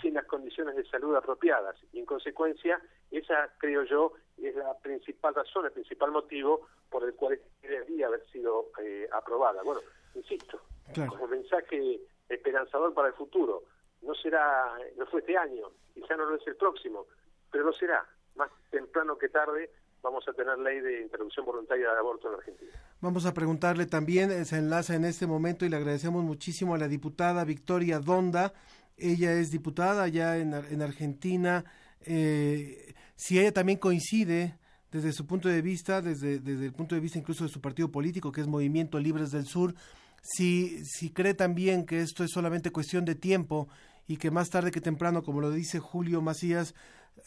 [0.00, 1.76] sin las condiciones de salud apropiadas.
[1.92, 2.80] Y en consecuencia,
[3.10, 4.12] esa, creo yo,
[4.42, 9.62] es la principal razón, el principal motivo por el cual debería haber sido eh, aprobada.
[9.62, 9.80] Bueno,
[10.14, 10.60] insisto,
[11.08, 13.64] como mensaje esperanzador para el futuro.
[14.02, 17.06] No será, no fue este año, quizá no lo es el próximo,
[17.50, 18.04] pero lo será.
[18.34, 19.70] Más temprano que tarde
[20.02, 22.72] vamos a tener ley de interrupción voluntaria de aborto en Argentina.
[23.00, 26.78] Vamos a preguntarle también, eh, se enlaza en este momento y le agradecemos muchísimo a
[26.78, 28.52] la diputada Victoria Donda.
[28.96, 31.64] Ella es diputada ya en, en Argentina.
[32.06, 34.58] Eh, si ella también coincide
[34.90, 37.90] desde su punto de vista, desde, desde el punto de vista incluso de su partido
[37.90, 39.74] político, que es Movimiento Libres del Sur,
[40.22, 43.68] si, si cree también que esto es solamente cuestión de tiempo
[44.06, 46.74] y que más tarde que temprano, como lo dice Julio Macías,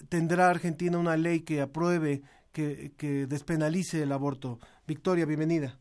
[0.10, 2.22] tendrá Argentina una ley que apruebe
[2.52, 4.60] que, despenalice el aborto.
[4.88, 5.78] Victoria, bienvenida.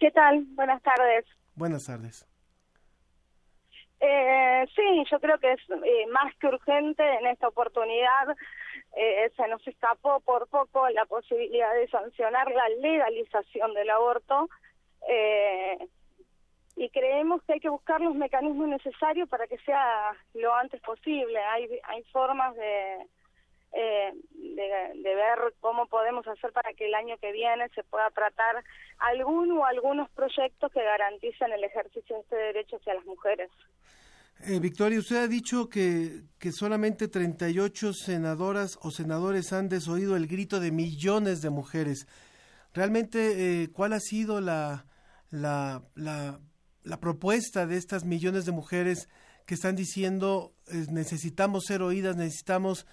[0.00, 0.44] ¿Qué tal?
[0.50, 1.24] Buenas tardes.
[1.54, 2.26] Buenas tardes.
[4.06, 8.36] Eh, sí, yo creo que es eh, más que urgente en esta oportunidad.
[8.94, 14.48] Eh, se nos escapó por poco la posibilidad de sancionar la legalización del aborto
[16.76, 21.38] y creemos que hay que buscar los mecanismos necesarios para que sea lo antes posible.
[21.38, 23.06] Hay, hay formas de,
[24.94, 28.64] de, ver cómo podemos hacer para que el año que viene se pueda tratar
[28.98, 33.50] algún o algunos proyectos que garanticen el ejercicio de este derecho hacia las mujeres.
[34.46, 40.26] Eh, Victoria, usted ha dicho que, que solamente 38 senadoras o senadores han desoído el
[40.26, 42.06] grito de millones de mujeres.
[42.74, 44.86] Realmente, eh, ¿cuál ha sido la,
[45.30, 46.40] la, la,
[46.82, 49.08] la, propuesta de estas millones de mujeres
[49.46, 52.86] que están diciendo eh, necesitamos ser oídas, necesitamos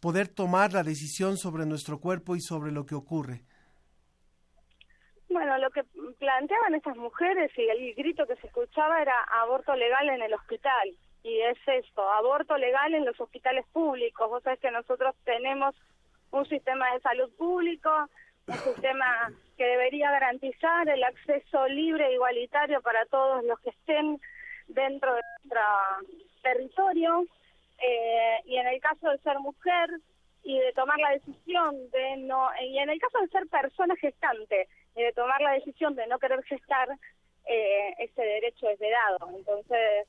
[0.00, 3.44] poder tomar la decisión sobre nuestro cuerpo y sobre lo que ocurre?
[5.28, 5.84] Bueno, lo que
[6.18, 10.90] planteaban estas mujeres y el grito que se escuchaba era aborto legal en el hospital.
[11.22, 14.28] Y es esto, aborto legal en los hospitales públicos.
[14.28, 15.74] Vos sabés que nosotros tenemos
[16.32, 17.90] un sistema de salud público,
[18.46, 24.20] un sistema que debería garantizar el acceso libre e igualitario para todos los que estén
[24.68, 25.60] dentro de nuestro
[26.42, 27.26] territorio.
[27.82, 29.90] Eh, y en el caso de ser mujer
[30.42, 34.68] y de tomar la decisión de no, y en el caso de ser persona gestante
[34.96, 36.88] y de tomar la decisión de no querer gestar,
[37.46, 39.36] eh, ese derecho es vedado.
[39.36, 40.08] Entonces,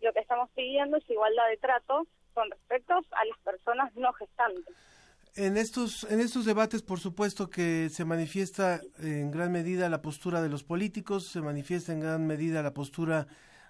[0.00, 4.74] lo que estamos pidiendo es igualdad de trato con respecto a las personas no gestantes.
[5.36, 10.40] En estos, en estos debates, por supuesto que se manifiesta en gran medida la postura
[10.40, 13.26] de los políticos, se manifiesta en gran medida la postura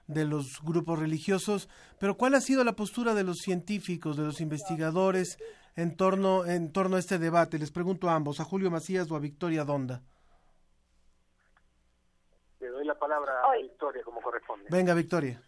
[0.07, 1.69] de los grupos religiosos,
[1.99, 5.39] pero ¿cuál ha sido la postura de los científicos, de los investigadores
[5.75, 7.59] en torno, en torno a este debate?
[7.59, 10.03] Les pregunto a ambos, a Julio Macías o a Victoria Donda.
[12.61, 14.69] Le doy la palabra a Victoria como corresponde.
[14.71, 15.43] Venga, Victoria.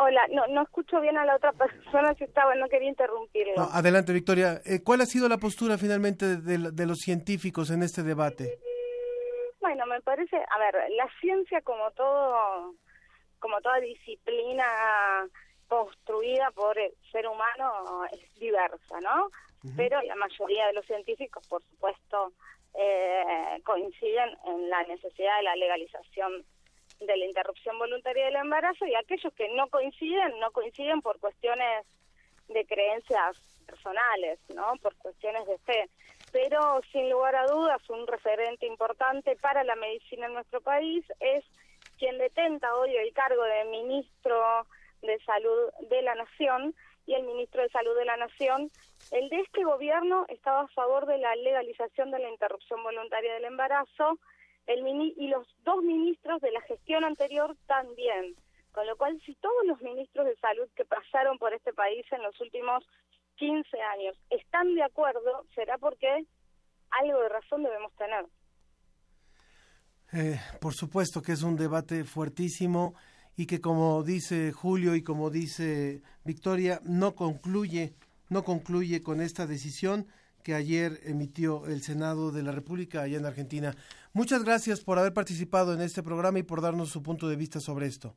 [0.00, 3.62] Hola, no, no escucho bien a la otra persona si estaba, no quería interrumpirlo.
[3.72, 4.60] adelante, Victoria.
[4.64, 8.60] Eh, ¿Cuál ha sido la postura finalmente de, de los científicos en este debate?
[9.60, 12.74] Bueno, me parece, a ver, la ciencia como todo
[13.38, 14.64] como toda disciplina
[15.68, 19.30] construida por el ser humano es diversa, ¿no?
[19.76, 22.32] Pero la mayoría de los científicos, por supuesto,
[22.74, 26.44] eh, coinciden en la necesidad de la legalización
[27.00, 31.86] de la interrupción voluntaria del embarazo y aquellos que no coinciden, no coinciden por cuestiones
[32.48, 33.36] de creencias
[33.66, 34.74] personales, ¿no?
[34.82, 35.90] Por cuestiones de fe.
[36.32, 41.44] Pero sin lugar a dudas, un referente importante para la medicina en nuestro país es
[41.98, 44.66] quien detenta hoy el cargo de ministro
[45.02, 46.74] de Salud de la Nación
[47.06, 48.70] y el ministro de Salud de la Nación,
[49.10, 53.44] el de este gobierno estaba a favor de la legalización de la interrupción voluntaria del
[53.44, 54.18] embarazo
[54.68, 58.36] el y los dos ministros de la gestión anterior también.
[58.72, 62.22] Con lo cual, si todos los ministros de salud que pasaron por este país en
[62.22, 62.84] los últimos
[63.36, 66.26] 15 años están de acuerdo, será porque
[66.90, 68.26] algo de razón debemos tener.
[70.12, 72.94] Eh, por supuesto que es un debate fuertísimo
[73.36, 77.94] y que como dice Julio y como dice Victoria, no concluye,
[78.30, 80.06] no concluye con esta decisión
[80.42, 83.74] que ayer emitió el Senado de la República allá en Argentina.
[84.12, 87.60] Muchas gracias por haber participado en este programa y por darnos su punto de vista
[87.60, 88.14] sobre esto.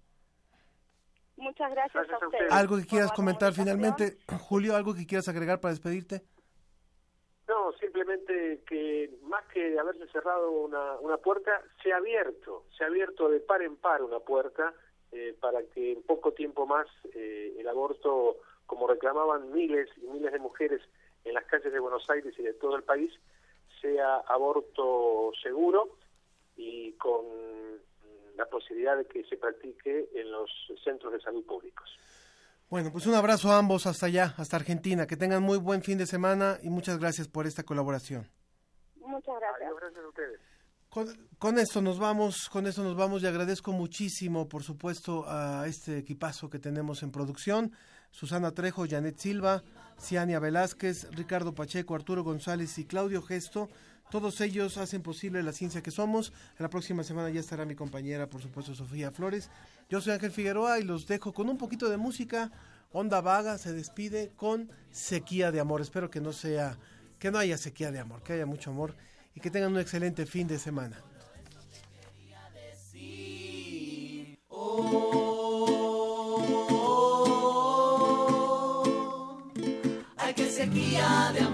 [1.35, 2.51] Muchas gracias, a ustedes.
[2.51, 4.75] ¿Algo que quieras comentar finalmente, Julio?
[4.75, 6.23] ¿Algo que quieras agregar para despedirte?
[7.51, 12.87] No, simplemente que más que haberse cerrado una, una puerta, se ha abierto, se ha
[12.87, 14.73] abierto de par en par una puerta
[15.11, 20.31] eh, para que en poco tiempo más eh, el aborto, como reclamaban miles y miles
[20.31, 20.81] de mujeres
[21.25, 23.11] en las calles de Buenos Aires y de todo el país,
[23.81, 25.97] sea aborto seguro
[26.55, 27.25] y con
[28.37, 30.49] la posibilidad de que se practique en los
[30.85, 31.99] centros de salud públicos.
[32.71, 35.05] Bueno, pues un abrazo a ambos hasta allá, hasta Argentina.
[35.05, 38.31] Que tengan muy buen fin de semana y muchas gracias por esta colaboración.
[38.95, 39.71] Muchas gracias.
[39.77, 40.39] gracias a ustedes.
[41.37, 45.97] Con, esto nos vamos, con esto nos vamos y agradezco muchísimo, por supuesto, a este
[45.97, 47.73] equipazo que tenemos en producción.
[48.09, 49.63] Susana Trejo, Janet Silva,
[49.99, 53.67] Ciania Velázquez, Ricardo Pacheco, Arturo González y Claudio Gesto.
[54.11, 56.33] Todos ellos hacen posible la ciencia que somos.
[56.59, 59.49] La próxima semana ya estará mi compañera, por supuesto, Sofía Flores.
[59.89, 62.51] Yo soy Ángel Figueroa y los dejo con un poquito de música.
[62.91, 65.79] Onda Vaga se despide con Sequía de Amor.
[65.79, 66.77] Espero que no sea,
[67.19, 68.97] que no haya sequía de amor, que haya mucho amor
[69.33, 71.01] y que tengan un excelente fin de semana.
[80.17, 81.50] Hay que sequía de amor.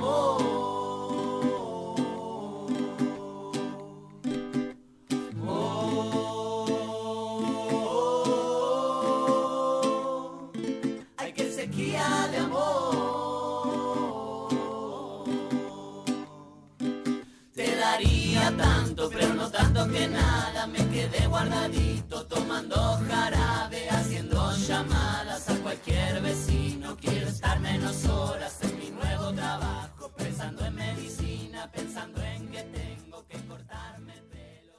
[19.91, 20.67] Que nada.
[20.67, 26.95] Me quedé guardadito tomando jarabe, haciendo llamadas a cualquier vecino.
[26.97, 33.25] Quiero estar menos horas en mi nuevo trabajo, pensando en medicina, pensando en que tengo
[33.27, 34.73] que cortarme el pelo.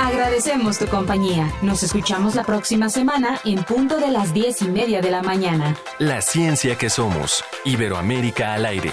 [0.00, 1.52] Agradecemos tu compañía.
[1.62, 5.76] Nos escuchamos la próxima semana en punto de las diez y media de la mañana.
[5.98, 7.44] La ciencia que somos.
[7.64, 8.92] Iberoamérica al aire.